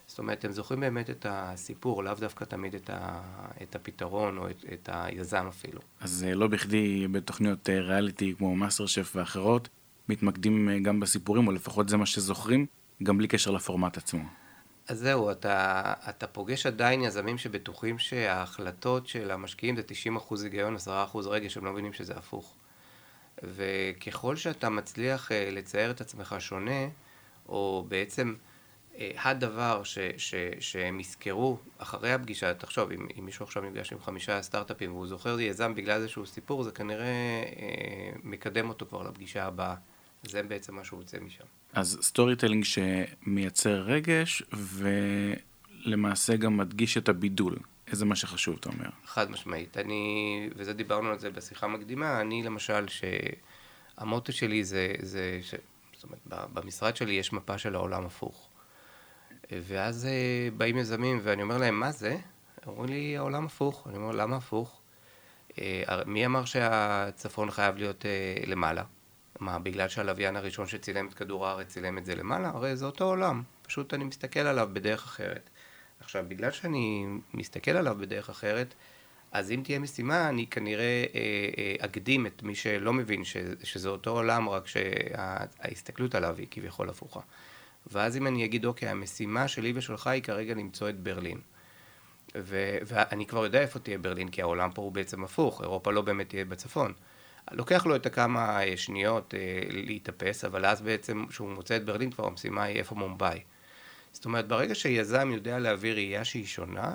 זאת 0.07 0.19
אומרת, 0.19 0.45
הם 0.45 0.51
זוכרים 0.51 0.79
באמת 0.79 1.09
את 1.09 1.25
הסיפור, 1.29 2.03
לאו 2.03 2.13
דווקא 2.13 2.45
תמיד 2.45 2.75
את, 2.75 2.89
ה... 2.89 3.21
את 3.63 3.75
הפתרון 3.75 4.37
או 4.37 4.49
את, 4.49 4.65
את 4.73 4.89
היזם 4.91 5.45
אפילו. 5.47 5.81
אז 6.01 6.25
אה, 6.27 6.35
לא 6.35 6.47
בכדי 6.47 7.07
בתוכניות 7.07 7.69
אה, 7.69 7.81
ריאליטי 7.81 8.33
כמו 8.37 8.55
מאסטר 8.55 8.85
שף 8.85 9.11
ואחרות, 9.15 9.69
מתמקדים 10.09 10.69
אה, 10.69 10.79
גם 10.79 10.99
בסיפורים, 10.99 11.47
או 11.47 11.51
לפחות 11.51 11.89
זה 11.89 11.97
מה 11.97 12.05
שזוכרים, 12.05 12.65
גם 13.03 13.17
בלי 13.17 13.27
קשר 13.27 13.51
לפורמט 13.51 13.97
עצמו. 13.97 14.23
אז 14.87 14.99
זהו, 14.99 15.31
אתה, 15.31 15.93
אתה 16.09 16.27
פוגש 16.27 16.65
עדיין 16.65 17.01
יזמים 17.01 17.37
שבטוחים 17.37 17.99
שההחלטות 17.99 19.07
של 19.07 19.31
המשקיעים 19.31 19.75
זה 19.75 19.81
90% 20.17 20.43
היגיון, 20.43 20.75
10% 20.75 21.17
רגש, 21.27 21.57
הם 21.57 21.65
לא 21.65 21.71
מבינים 21.71 21.93
שזה 21.93 22.13
הפוך. 22.17 22.53
וככל 23.43 24.35
שאתה 24.35 24.69
מצליח 24.69 25.31
אה, 25.31 25.49
לצייר 25.51 25.91
את 25.91 26.01
עצמך 26.01 26.35
שונה, 26.39 26.87
או 27.49 27.85
בעצם 27.87 28.35
אה, 28.97 29.11
הדבר 29.17 29.83
ש, 29.83 29.99
ש, 30.17 30.35
שהם 30.59 30.99
יזכרו 30.99 31.57
אחרי 31.77 32.13
הפגישה, 32.13 32.53
תחשוב, 32.53 32.91
אם, 32.91 33.07
אם 33.19 33.25
מישהו 33.25 33.45
עכשיו 33.45 33.63
נפגש 33.63 33.93
עם 33.93 33.99
חמישה 33.99 34.41
סטארט-אפים 34.41 34.91
והוא 34.91 35.07
זוכר 35.07 35.39
יזם 35.39 35.75
בגלל 35.75 36.01
איזשהו 36.01 36.25
סיפור, 36.25 36.63
זה 36.63 36.71
כנראה 36.71 37.05
אה, 37.05 38.11
מקדם 38.23 38.69
אותו 38.69 38.85
כבר 38.85 39.03
לפגישה 39.03 39.45
הבאה. 39.45 39.75
זה 40.23 40.43
בעצם 40.43 40.75
מה 40.75 40.83
שהוא 40.83 40.99
יוצא 40.99 41.19
משם. 41.19 41.43
אז 41.73 41.99
storytelling 42.01 42.63
שמייצר 42.63 43.81
רגש 43.81 44.43
ולמעשה 45.85 46.35
גם 46.35 46.57
מדגיש 46.57 46.97
את 46.97 47.09
הבידול. 47.09 47.55
אז 47.87 47.96
זה 47.96 48.05
מה 48.05 48.15
שחשוב 48.15 48.57
אתה 48.59 48.69
אומר? 48.69 48.89
חד 49.05 49.31
משמעית. 49.31 49.77
אני, 49.77 50.49
וזה 50.55 50.73
דיברנו 50.73 51.09
על 51.09 51.19
זה 51.19 51.29
בשיחה 51.29 51.67
מקדימה, 51.67 52.21
אני 52.21 52.43
למשל, 52.43 52.85
שהמוטו 52.87 54.33
שלי 54.33 54.63
זה, 54.63 54.93
זה 55.01 55.39
ש... 55.41 55.55
זאת 55.93 56.03
אומרת, 56.03 56.19
במשרד 56.53 56.95
שלי 56.95 57.13
יש 57.13 57.33
מפה 57.33 57.57
של 57.57 57.75
העולם 57.75 58.05
הפוך. 58.05 58.49
ואז 59.51 60.05
אה, 60.05 60.49
באים 60.57 60.77
יזמים 60.77 61.19
ואני 61.23 61.41
אומר 61.41 61.57
להם, 61.57 61.79
מה 61.79 61.91
זה? 61.91 62.17
אומרים 62.67 62.89
לי, 62.89 63.17
העולם 63.17 63.45
הפוך. 63.45 63.87
אני 63.89 63.97
אומר, 63.97 64.11
למה 64.11 64.35
הפוך? 64.35 64.81
אה, 65.59 65.83
מי 66.05 66.25
אמר 66.25 66.45
שהצפון 66.45 67.51
חייב 67.51 67.77
להיות 67.77 68.05
אה, 68.05 68.35
למעלה? 68.47 68.83
מה, 69.39 69.59
בגלל 69.59 69.87
שהלוויין 69.87 70.35
הראשון 70.35 70.67
שצילם 70.67 71.07
את 71.07 71.13
כדור 71.13 71.47
הארץ 71.47 71.67
צילם 71.67 71.97
את 71.97 72.05
זה 72.05 72.15
למעלה? 72.15 72.49
הרי 72.49 72.75
זה 72.75 72.85
אותו 72.85 73.05
עולם, 73.05 73.43
פשוט 73.61 73.93
אני 73.93 74.03
מסתכל 74.03 74.39
עליו 74.39 74.69
בדרך 74.73 75.03
אחרת. 75.03 75.49
עכשיו, 75.99 76.25
בגלל 76.27 76.51
שאני 76.51 77.05
מסתכל 77.33 77.71
עליו 77.71 77.97
בדרך 77.99 78.29
אחרת, 78.29 78.73
אז 79.31 79.51
אם 79.51 79.61
תהיה 79.63 79.79
משימה, 79.79 80.29
אני 80.29 80.47
כנראה 80.47 81.05
אה, 81.15 81.19
אה, 81.57 81.85
אקדים 81.85 82.25
את 82.25 82.43
מי 82.43 82.55
שלא 82.55 82.93
מבין 82.93 83.23
ש, 83.23 83.37
שזה 83.63 83.89
אותו 83.89 84.09
עולם, 84.09 84.49
רק 84.49 84.67
שההסתכלות 84.67 86.15
עליו 86.15 86.35
היא 86.37 86.47
כביכול 86.51 86.89
הפוכה. 86.89 87.19
ואז 87.91 88.17
אם 88.17 88.27
אני 88.27 88.45
אגיד, 88.45 88.65
אוקיי, 88.65 88.89
המשימה 88.89 89.47
שלי 89.47 89.73
ושלך 89.75 90.07
היא 90.07 90.23
כרגע 90.23 90.53
למצוא 90.53 90.89
את 90.89 90.99
ברלין. 90.99 91.39
ו- 92.37 92.77
ואני 92.85 93.25
כבר 93.25 93.43
יודע 93.43 93.61
איפה 93.61 93.79
תהיה 93.79 93.97
ברלין, 93.97 94.29
כי 94.29 94.41
העולם 94.41 94.71
פה 94.71 94.81
הוא 94.81 94.91
בעצם 94.91 95.23
הפוך, 95.23 95.61
אירופה 95.61 95.91
לא 95.91 96.01
באמת 96.01 96.29
תהיה 96.29 96.45
בצפון. 96.45 96.93
לוקח 97.51 97.85
לו 97.85 97.95
את 97.95 98.05
הכמה 98.05 98.63
אה, 98.63 98.77
שניות 98.77 99.33
אה, 99.33 99.61
להתאפס, 99.69 100.45
אבל 100.45 100.65
אז 100.65 100.81
בעצם 100.81 101.25
כשהוא 101.29 101.49
מוצא 101.49 101.75
את 101.75 101.85
ברלין 101.85 102.11
כבר 102.11 102.27
המשימה 102.27 102.63
היא 102.63 102.77
איפה 102.77 102.95
מומבאי. 102.95 103.39
זאת 104.11 104.25
אומרת, 104.25 104.47
ברגע 104.47 104.75
שיזם 104.75 105.31
יודע 105.33 105.59
להביא 105.59 105.93
ראייה 105.93 106.25
שהיא 106.25 106.45
שונה, 106.45 106.93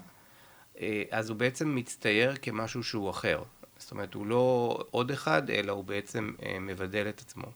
אה, 0.80 1.02
אז 1.10 1.30
הוא 1.30 1.36
בעצם 1.36 1.74
מצטייר 1.74 2.34
כמשהו 2.42 2.82
שהוא 2.82 3.10
אחר. 3.10 3.42
זאת 3.78 3.90
אומרת, 3.90 4.14
הוא 4.14 4.26
לא 4.26 4.78
עוד 4.90 5.10
אחד, 5.10 5.50
אלא 5.50 5.72
הוא 5.72 5.84
בעצם 5.84 6.32
מבדל 6.60 7.08
את 7.08 7.20
עצמו. 7.20 7.46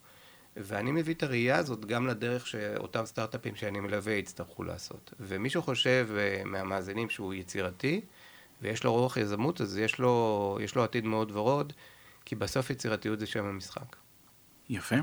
ואני 0.57 0.91
מביא 0.91 1.13
את 1.13 1.23
הראייה 1.23 1.57
הזאת 1.57 1.85
גם 1.85 2.07
לדרך 2.07 2.47
שאותם 2.47 3.05
סטארט-אפים 3.05 3.55
שאני 3.55 3.79
מלווה 3.79 4.13
יצטרכו 4.13 4.63
לעשות. 4.63 5.13
ומי 5.19 5.49
שחושב 5.49 6.09
מהמאזינים 6.45 7.09
שהוא 7.09 7.33
יצירתי, 7.33 8.01
ויש 8.61 8.83
לו 8.83 8.93
רוח 8.93 9.17
יזמות, 9.17 9.61
אז 9.61 9.77
יש 9.77 9.99
לו, 9.99 10.57
יש 10.61 10.75
לו 10.75 10.83
עתיד 10.83 11.05
מאוד 11.05 11.31
ורוד. 11.33 11.73
כי 12.25 12.35
בסוף 12.35 12.69
יצירתיות 12.69 13.19
זה 13.19 13.25
שם 13.25 13.45
המשחק. 13.45 13.95
יפה. 14.69 14.95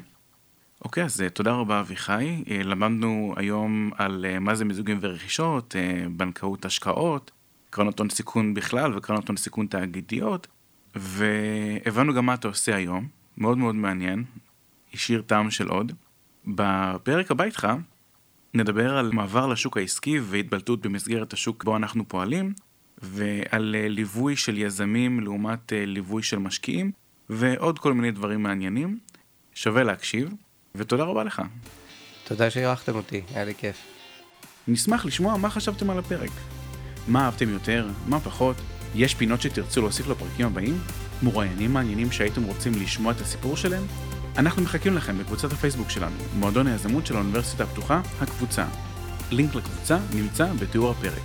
אוקיי, 0.85 1.05
אז 1.05 1.23
אה, 1.23 1.31
תודה 1.31 1.53
רבה 1.53 1.81
אביחי. 1.81 2.45
אה, 2.51 2.63
למדנו 2.63 3.35
היום 3.37 3.91
על 3.97 4.27
אה, 4.29 4.39
מה 4.39 4.55
זה 4.55 4.65
מיזוגים 4.65 4.99
ורכישות, 5.01 5.75
בנקאות 6.11 6.65
השקעות, 6.65 7.31
קרנות 7.71 7.99
הון 7.99 8.11
סיכון 8.11 8.55
בכלל 8.55 8.97
וקרנות 8.97 9.29
הון 9.29 9.37
סיכון 9.37 9.67
תאגידיות, 9.67 10.47
והבנו 10.95 12.15
גם 12.15 12.27
מה 12.27 12.35
אתה 12.35 12.49
עושה 12.49 12.77
היום, 12.77 13.09
מאוד 13.39 13.59
מאוד 13.59 13.75
מעניין, 13.75 14.25
השאיר 14.95 15.23
טעם 15.23 15.51
של 15.51 15.69
עוד. 15.69 15.93
בפרק 16.47 17.31
הבא 17.31 17.45
איתך 17.45 17.69
נדבר 18.55 18.97
על 18.97 19.11
מעבר 19.13 19.47
לשוק 19.47 19.77
העסקי 19.77 20.21
והתבלטות 20.21 20.81
במסגרת 20.81 21.33
השוק 21.33 21.65
בו 21.65 21.77
אנחנו 21.77 22.09
פועלים, 22.09 22.53
ועל 23.03 23.77
ליווי 23.89 24.37
של 24.37 24.59
יזמים 24.59 25.21
לעומת 25.21 25.73
ליווי 25.77 26.23
של 26.23 26.39
משקיעים, 26.39 26.93
ועוד 27.31 27.79
כל 27.79 27.93
מיני 27.93 28.11
דברים 28.11 28.43
מעניינים. 28.43 28.99
שווה 29.55 29.83
להקשיב, 29.83 30.35
ותודה 30.75 31.05
רבה 31.05 31.25
לך. 31.25 31.43
תודה 32.25 32.51
שאירחתם 32.51 32.95
אותי, 32.95 33.23
היה 33.35 33.45
לי 33.45 33.55
כיף. 33.55 33.77
נשמח 34.69 35.05
לשמוע 35.05 35.37
מה 35.37 35.51
חשבתם 35.51 35.91
על 35.91 35.99
הפרק. 35.99 36.31
מה 37.09 37.25
אהבתם 37.25 37.49
יותר, 37.49 37.89
מה 38.07 38.21
פחות, 38.21 38.57
יש 38.95 39.15
פינות 39.15 39.41
שתרצו 39.43 39.81
להוסיף 39.81 40.09
לפרקים 40.09 40.47
הבאים? 40.47 40.79
מרואיינים 41.23 41.73
מעניינים 41.73 42.13
שהייתם 42.13 42.43
רוצים 42.43 42.73
לשמוע 42.73 43.13
את 43.13 43.21
הסיפור 43.21 43.57
שלהם? 43.57 43.87
אנחנו 44.39 44.63
מחכים 44.63 44.95
לכם 44.95 45.19
בקבוצת 45.19 45.53
הפייסבוק 45.53 45.91
שלנו, 45.91 46.17
מועדון 46.39 46.67
היזמות 46.67 47.07
של 47.07 47.17
האוניברסיטה 47.17 47.65
הפתוחה, 47.65 48.01
הקבוצה. 48.21 48.67
לינק 49.31 49.55
לקבוצה 49.55 49.99
נמצא 50.15 50.53
בתיאור 50.53 50.91
הפרק. 50.91 51.23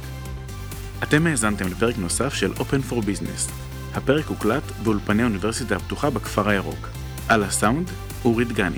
אתם 1.04 1.28
האזנתם 1.28 1.68
לפרק 1.68 1.98
נוסף 1.98 2.34
של 2.34 2.54
Open 2.54 2.92
for 2.92 2.96
Business. 2.96 3.71
הפרק 3.96 4.26
הוקלט 4.26 4.64
באולפני 4.84 5.22
האוניברסיטה 5.22 5.76
הפתוחה 5.76 6.10
בכפר 6.10 6.50
הירוק. 6.50 6.90
על 7.30 7.44
הסאונד, 7.44 7.92
אורי 8.26 8.46
דגני. 8.46 8.78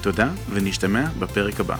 תודה, 0.00 0.30
ונשתמע 0.50 1.04
בפרק 1.18 1.60
הבא. 1.60 1.76